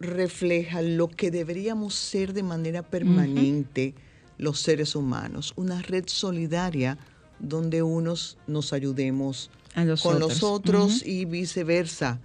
refleja 0.00 0.82
lo 0.82 1.08
que 1.08 1.30
deberíamos 1.30 1.94
ser 1.94 2.32
de 2.32 2.42
manera 2.42 2.82
permanente 2.82 3.94
los 4.38 4.60
seres 4.60 4.96
humanos, 4.96 5.52
una 5.56 5.82
red 5.82 6.04
solidaria 6.06 6.96
donde 7.38 7.82
unos 7.82 8.38
nos 8.46 8.72
ayudemos 8.72 9.50
A 9.74 9.84
los 9.84 10.02
con 10.02 10.16
otros. 10.16 10.30
los 10.30 10.42
otros 10.42 11.06
y 11.06 11.26
viceversa, 11.26 12.20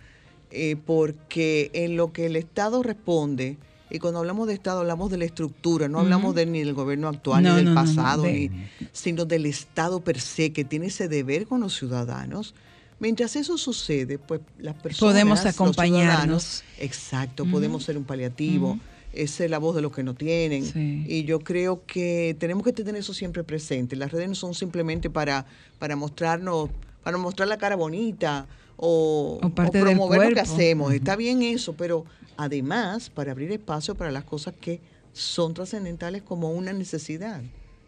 eh, 0.51 0.77
porque 0.85 1.69
en 1.73 1.97
lo 1.97 2.13
que 2.13 2.27
el 2.27 2.37
Estado 2.37 2.81
responde, 2.83 3.57
y 3.89 3.99
cuando 3.99 4.19
hablamos 4.19 4.47
de 4.47 4.53
Estado 4.53 4.79
hablamos 4.79 5.11
de 5.11 5.17
la 5.17 5.25
estructura, 5.25 5.89
no 5.89 5.99
hablamos 5.99 6.33
de, 6.35 6.45
ni 6.45 6.59
del 6.59 6.73
gobierno 6.73 7.09
actual 7.09 7.43
No, 7.43 7.49
ni 7.51 7.55
del 7.57 7.65
no, 7.65 7.73
no, 7.73 7.81
no, 7.81 7.85
pasado, 7.85 8.23
de- 8.23 8.49
ni- 8.49 8.61
sino 8.93 9.25
del 9.25 9.45
Estado 9.45 9.99
per 9.99 10.19
se, 10.21 10.53
que 10.53 10.63
tiene 10.63 10.87
ese 10.87 11.07
deber 11.09 11.45
con 11.47 11.59
los 11.61 11.77
ciudadanos. 11.77 12.55
Mientras 12.99 13.35
eso 13.35 13.57
sucede, 13.57 14.17
pues 14.17 14.41
las 14.57 14.75
personas, 14.75 15.13
Podemos 15.13 15.43
los 15.43 15.53
acompañarnos. 15.53 16.43
ciudadanos, 16.43 16.63
exacto, 16.79 17.45
podemos 17.45 17.83
ser 17.83 17.97
un 17.97 18.05
paliativo, 18.05 18.71
Ujú. 18.71 18.79
es 19.13 19.31
ser 19.31 19.49
la 19.49 19.57
voz 19.59 19.75
de 19.75 19.81
los 19.81 19.91
que 19.91 20.01
no 20.03 20.13
tienen. 20.13 20.65
Sí. 20.65 21.03
Y 21.07 21.23
yo 21.25 21.39
creo 21.39 21.83
que 21.85 22.35
tenemos 22.39 22.63
que 22.63 22.71
tener 22.71 22.95
eso 22.95 23.13
siempre 23.13 23.43
presente. 23.43 23.95
Las 23.97 24.11
redes 24.11 24.29
no 24.29 24.35
son 24.35 24.53
simplemente 24.53 25.09
para, 25.09 25.45
para 25.77 25.95
mostrarnos, 25.97 26.69
para 27.03 27.17
mostrar 27.17 27.47
la 27.49 27.57
cara 27.57 27.75
bonita 27.75 28.47
o, 28.77 29.39
O 29.43 29.49
parte 29.49 29.81
o 29.81 29.85
del 29.85 29.95
promover 29.95 30.29
lo 30.29 30.35
que 30.35 30.39
hacemos. 30.41 30.93
Está 30.93 31.15
bien 31.17 31.41
eso, 31.43 31.73
pero 31.73 32.05
además 32.37 33.09
para 33.09 33.31
abrir 33.31 33.51
espacio 33.51 33.95
para 33.95 34.11
las 34.11 34.23
cosas 34.23 34.53
que 34.59 34.79
son 35.13 35.53
trascendentales 35.53 36.21
como 36.23 36.51
una 36.51 36.73
necesidad, 36.73 37.41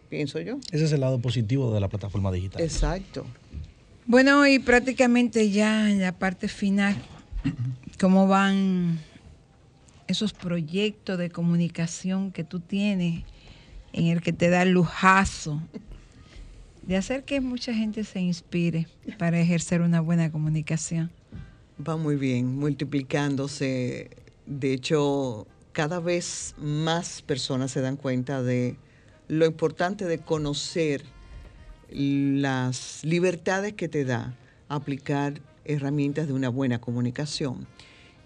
pienso 0.08 0.38
yo. 0.40 0.58
Ese 0.70 0.84
es 0.84 0.92
el 0.92 1.00
lado 1.00 1.18
positivo 1.18 1.72
de 1.74 1.80
la 1.80 1.88
plataforma 1.88 2.30
digital. 2.32 2.62
Exacto. 2.62 3.26
Bueno, 4.08 4.46
y 4.46 4.58
prácticamente 4.58 5.50
ya 5.50 5.90
en 5.90 6.00
la 6.00 6.12
parte 6.12 6.48
final, 6.48 6.96
¿cómo 8.00 8.26
van 8.26 8.98
esos 10.06 10.32
proyectos 10.32 11.18
de 11.18 11.28
comunicación 11.28 12.32
que 12.32 12.42
tú 12.42 12.58
tienes 12.58 13.24
en 13.92 14.06
el 14.06 14.22
que 14.22 14.32
te 14.32 14.48
da 14.48 14.62
el 14.62 14.70
lujazo 14.70 15.60
de 16.80 16.96
hacer 16.96 17.24
que 17.24 17.42
mucha 17.42 17.74
gente 17.74 18.02
se 18.02 18.20
inspire 18.20 18.88
para 19.18 19.38
ejercer 19.38 19.82
una 19.82 20.00
buena 20.00 20.32
comunicación? 20.32 21.10
Va 21.86 21.98
muy 21.98 22.16
bien, 22.16 22.56
multiplicándose. 22.56 24.08
De 24.46 24.72
hecho, 24.72 25.46
cada 25.72 26.00
vez 26.00 26.54
más 26.56 27.20
personas 27.20 27.72
se 27.72 27.82
dan 27.82 27.98
cuenta 27.98 28.42
de 28.42 28.76
lo 29.28 29.44
importante 29.44 30.06
de 30.06 30.16
conocer 30.16 31.04
las 31.90 33.04
libertades 33.04 33.72
que 33.72 33.88
te 33.88 34.04
da 34.04 34.34
aplicar 34.68 35.40
herramientas 35.64 36.26
de 36.26 36.32
una 36.32 36.48
buena 36.48 36.80
comunicación. 36.80 37.66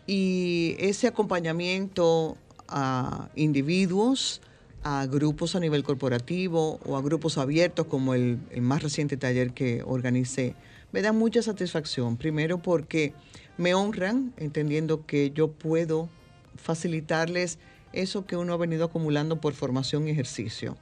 Y 0.06 0.74
ese 0.78 1.06
acompañamiento 1.06 2.36
a 2.68 3.28
individuos, 3.36 4.40
a 4.82 5.06
grupos 5.06 5.54
a 5.54 5.60
nivel 5.60 5.84
corporativo 5.84 6.80
o 6.84 6.96
a 6.96 7.02
grupos 7.02 7.38
abiertos 7.38 7.86
como 7.86 8.14
el, 8.14 8.40
más 8.60 8.82
reciente 8.82 9.16
taller 9.16 9.52
que 9.52 9.82
organicé, 9.84 10.54
me 10.90 11.02
da 11.02 11.12
mucha 11.12 11.42
satisfacción. 11.42 12.16
Primero 12.16 12.58
porque 12.58 13.14
me 13.58 13.74
honran 13.74 14.32
entendiendo 14.36 15.06
que 15.06 15.30
yo 15.30 15.52
puedo 15.52 16.08
facilitarles 16.56 17.58
eso 17.92 18.26
que 18.26 18.36
uno 18.36 18.54
ha 18.54 18.56
venido 18.56 18.84
acumulando 18.84 19.40
por 19.40 19.52
formación 19.52 20.08
y 20.08 20.10
ejercicio. 20.10 20.76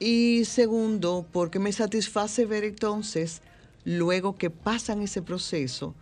Y 0.00 0.46
segundo, 0.46 1.26
porque 1.30 1.58
me 1.58 1.72
satisface 1.72 2.46
ver 2.46 2.64
entonces, 2.64 3.42
luego 3.84 4.34
que 4.34 4.48
pasan 4.48 5.02
ese 5.02 5.20
proceso, 5.20 5.94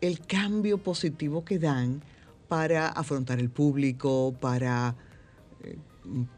el 0.00 0.18
cambio 0.20 0.78
positivo 0.78 1.44
que 1.44 1.58
dan 1.58 2.02
para 2.48 2.88
afrontar 2.88 3.38
el 3.38 3.50
público, 3.50 4.34
para 4.40 4.96
eh, 5.62 5.76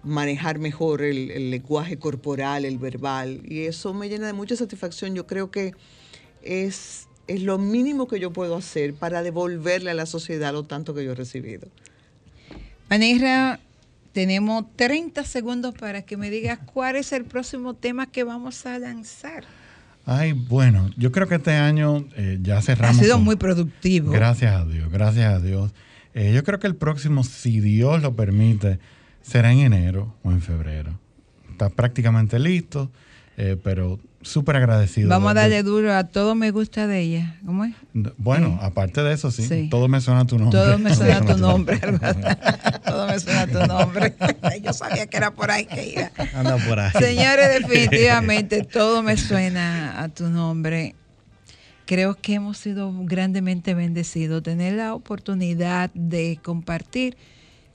manejar 0.02 0.58
mejor 0.58 1.02
el, 1.02 1.30
el 1.30 1.52
lenguaje 1.52 1.96
corporal, 1.96 2.64
el 2.64 2.78
verbal. 2.78 3.40
Y 3.44 3.60
eso 3.66 3.94
me 3.94 4.08
llena 4.08 4.26
de 4.26 4.32
mucha 4.32 4.56
satisfacción. 4.56 5.14
Yo 5.14 5.28
creo 5.28 5.52
que 5.52 5.74
es, 6.42 7.08
es 7.28 7.42
lo 7.42 7.58
mínimo 7.58 8.08
que 8.08 8.18
yo 8.18 8.32
puedo 8.32 8.56
hacer 8.56 8.94
para 8.94 9.22
devolverle 9.22 9.92
a 9.92 9.94
la 9.94 10.06
sociedad 10.06 10.52
lo 10.52 10.64
tanto 10.64 10.92
que 10.92 11.04
yo 11.04 11.12
he 11.12 11.14
recibido. 11.14 11.68
Maneja, 12.90 13.60
tenemos 14.14 14.64
30 14.76 15.24
segundos 15.24 15.74
para 15.74 16.02
que 16.02 16.16
me 16.16 16.30
digas 16.30 16.60
cuál 16.64 16.96
es 16.96 17.12
el 17.12 17.24
próximo 17.24 17.74
tema 17.74 18.06
que 18.06 18.24
vamos 18.24 18.64
a 18.64 18.78
lanzar. 18.78 19.44
Ay, 20.06 20.32
bueno, 20.32 20.90
yo 20.96 21.10
creo 21.12 21.26
que 21.28 21.34
este 21.34 21.52
año 21.52 22.06
eh, 22.16 22.38
ya 22.40 22.58
Ha 22.58 22.62
cerramos. 22.62 22.96
sido 22.98 23.16
con- 23.16 23.24
muy 23.24 23.36
productivo. 23.36 24.12
Gracias 24.12 24.54
a 24.54 24.64
Dios, 24.64 24.90
gracias 24.90 25.34
a 25.34 25.40
Dios. 25.40 25.72
Eh, 26.14 26.32
yo 26.32 26.44
creo 26.44 26.60
que 26.60 26.66
el 26.68 26.76
próximo, 26.76 27.24
si 27.24 27.58
Dios 27.60 28.00
lo 28.02 28.14
permite, 28.14 28.78
será 29.20 29.50
en 29.52 29.58
enero 29.60 30.14
o 30.22 30.30
en 30.30 30.40
febrero. 30.40 30.98
Está 31.50 31.68
prácticamente 31.70 32.38
listo, 32.38 32.90
eh, 33.36 33.56
pero 33.62 33.98
súper 34.22 34.56
agradecido. 34.56 35.08
Vamos 35.10 35.30
a 35.32 35.34
de- 35.34 35.40
darle 35.40 35.62
duro 35.62 35.92
a 35.94 36.04
todo 36.04 36.34
me 36.34 36.50
gusta 36.50 36.86
de 36.86 37.00
ella. 37.00 37.36
¿Cómo 37.44 37.64
es? 37.64 37.74
Bueno, 38.16 38.58
aparte 38.62 39.02
de 39.02 39.12
eso, 39.12 39.30
sí, 39.30 39.42
Sí. 39.46 39.68
todo 39.70 39.86
me 39.88 40.00
suena 40.00 40.20
a 40.20 40.24
tu 40.24 40.38
nombre. 40.38 40.58
Todo 40.58 40.78
me 40.78 40.94
suena 40.94 41.16
a 41.18 41.20
tu 41.20 41.36
nombre. 41.36 41.78
todo 42.86 43.06
me 43.06 43.20
suena 43.20 43.42
a 43.42 43.46
tu 43.46 43.66
nombre. 43.66 44.14
Yo 44.64 44.72
sabía 44.72 45.06
que 45.06 45.16
era 45.16 45.30
por 45.32 45.50
ahí 45.50 45.66
que 45.66 45.92
iba. 45.92 46.10
Anda 46.34 46.56
por 46.66 46.78
ahí. 46.80 46.90
Señores, 46.98 47.60
definitivamente 47.60 48.62
todo 48.62 49.02
me 49.02 49.16
suena 49.16 50.02
a 50.02 50.08
tu 50.08 50.28
nombre. 50.30 50.94
Creo 51.86 52.14
que 52.14 52.34
hemos 52.34 52.56
sido 52.56 52.90
grandemente 53.04 53.74
bendecidos. 53.74 54.42
Tener 54.42 54.72
la 54.72 54.94
oportunidad 54.94 55.90
de 55.92 56.38
compartir 56.42 57.14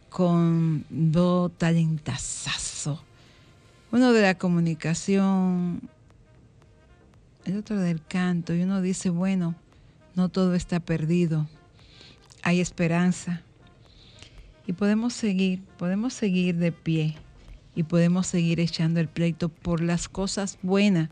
con 0.10 0.84
dos 0.90 1.52
talentazazos. 1.60 3.02
Uno 3.92 4.14
de 4.14 4.22
la 4.22 4.36
comunicación, 4.36 5.82
el 7.46 7.58
otro 7.58 7.80
del 7.80 8.04
canto. 8.04 8.54
Y 8.54 8.62
uno 8.62 8.82
dice, 8.82 9.10
bueno, 9.10 9.56
no 10.16 10.30
todo 10.30 10.54
está 10.54 10.80
perdido. 10.80 11.48
Hay 12.44 12.62
esperanza. 12.62 13.42
Y 14.68 14.74
podemos 14.74 15.14
seguir, 15.14 15.64
podemos 15.78 16.14
seguir 16.14 16.58
de 16.58 16.72
pie 16.72 17.16
y 17.76 17.84
podemos 17.84 18.28
seguir 18.28 18.60
echando 18.60 19.00
el 19.00 19.08
pleito 19.08 19.50
por 19.50 19.82
las 19.82 20.08
cosas 20.08 20.60
buenas, 20.62 21.10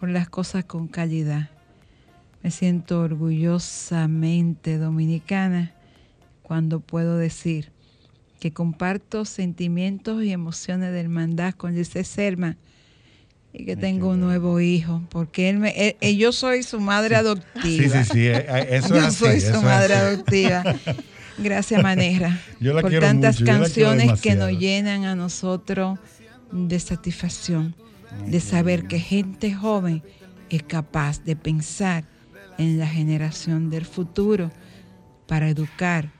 por 0.00 0.08
las 0.08 0.28
cosas 0.28 0.64
con 0.64 0.88
calidad. 0.88 1.50
Me 2.42 2.50
siento 2.50 3.00
orgullosamente 3.00 4.78
dominicana 4.78 5.72
cuando 6.42 6.80
puedo 6.80 7.16
decir 7.16 7.71
que 8.42 8.52
comparto 8.52 9.24
sentimientos 9.24 10.24
y 10.24 10.32
emociones 10.32 10.90
de 10.90 10.98
hermandad 10.98 11.54
con 11.54 11.76
Lice 11.76 12.02
Selma 12.02 12.56
y 13.52 13.64
que 13.64 13.76
tengo 13.76 14.08
un 14.08 14.20
nuevo 14.20 14.58
hijo, 14.58 15.00
porque 15.10 15.48
él 15.48 15.58
me, 15.58 15.70
él- 15.70 15.96
él- 16.00 16.16
yo 16.16 16.32
soy 16.32 16.64
su 16.64 16.80
madre 16.80 17.14
adoptiva. 17.14 17.62
Sí, 17.62 17.88
sí, 17.88 18.04
sí, 18.12 18.26
eh, 18.26 18.44
eh, 18.48 18.66
eso 18.70 18.88
yo 18.96 18.96
es 18.96 19.04
así, 19.04 19.16
soy 19.16 19.40
su 19.40 19.62
madre 19.62 19.94
así. 19.94 20.06
adoptiva. 20.06 20.64
Gracias, 21.38 21.80
Maneja, 21.80 22.40
Yo 22.58 22.74
la 22.74 22.80
por 22.82 22.90
quiero 22.90 23.06
tantas 23.06 23.36
mucho, 23.40 23.44
yo 23.44 23.52
la 23.60 23.68
quiero 23.68 23.90
canciones 23.90 24.20
que 24.22 24.34
nos 24.34 24.58
llenan 24.58 25.04
a 25.04 25.14
nosotros 25.14 26.00
de 26.50 26.80
satisfacción, 26.80 27.76
de 28.26 28.40
saber 28.40 28.88
que 28.88 28.98
gente 28.98 29.54
joven 29.54 30.02
es 30.50 30.64
capaz 30.64 31.22
de 31.22 31.36
pensar 31.36 32.02
en 32.58 32.80
la 32.80 32.88
generación 32.88 33.70
del 33.70 33.84
futuro 33.84 34.50
para 35.28 35.48
educar 35.48 36.10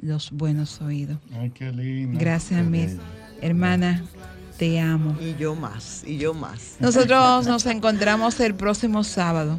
los 0.00 0.30
buenos 0.30 0.80
oídos. 0.80 1.18
Ay, 1.32 1.50
qué 1.50 1.72
lindo. 1.72 2.18
Gracias, 2.18 2.64
mis 2.64 2.96
hermana. 3.40 4.04
Te 4.58 4.78
amo. 4.78 5.16
Y 5.18 5.34
yo 5.36 5.54
más, 5.54 6.02
y 6.06 6.18
yo 6.18 6.34
más. 6.34 6.76
Nosotros 6.80 7.46
nos 7.46 7.64
encontramos 7.64 8.38
el 8.40 8.54
próximo 8.54 9.04
sábado. 9.04 9.58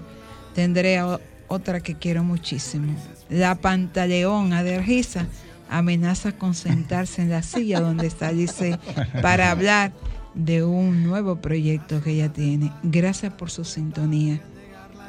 Tendré 0.53 0.99
otra 1.47 1.79
que 1.79 1.95
quiero 1.95 2.23
muchísimo. 2.23 2.93
La 3.29 3.55
pantaleón 3.55 4.53
Adergiza 4.53 5.25
amenaza 5.71 6.33
con 6.33 6.53
sentarse 6.53 7.21
en 7.21 7.29
la 7.29 7.41
silla 7.41 7.79
donde 7.79 8.05
está 8.05 8.29
Giselle 8.29 8.77
para 9.21 9.51
hablar 9.51 9.93
de 10.35 10.63
un 10.63 11.03
nuevo 11.03 11.37
proyecto 11.37 12.03
que 12.03 12.11
ella 12.11 12.31
tiene. 12.31 12.71
Gracias 12.83 13.33
por 13.33 13.49
su 13.49 13.63
sintonía. 13.63 14.41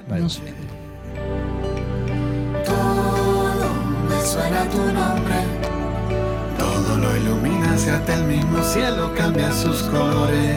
Nos 0.09 0.41
vemos. 0.43 1.52
Suena 4.33 4.65
tu 4.71 4.79
nombre. 4.79 5.45
Todo 6.59 6.97
lo 6.97 7.15
ilumina 7.19 7.75
hacia 7.75 7.97
hasta 7.97 8.15
el 8.15 8.25
mismo 8.25 8.65
cielo 8.65 9.13
cambia 9.15 9.53
sus 9.53 9.83
colores. 9.83 10.57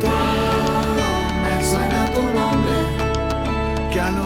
Todo 0.00 1.08
me 1.42 1.64
suena 1.64 2.12
tu 2.16 2.22
nombre. 2.36 3.92
Que 3.92 4.00
al 4.00 4.18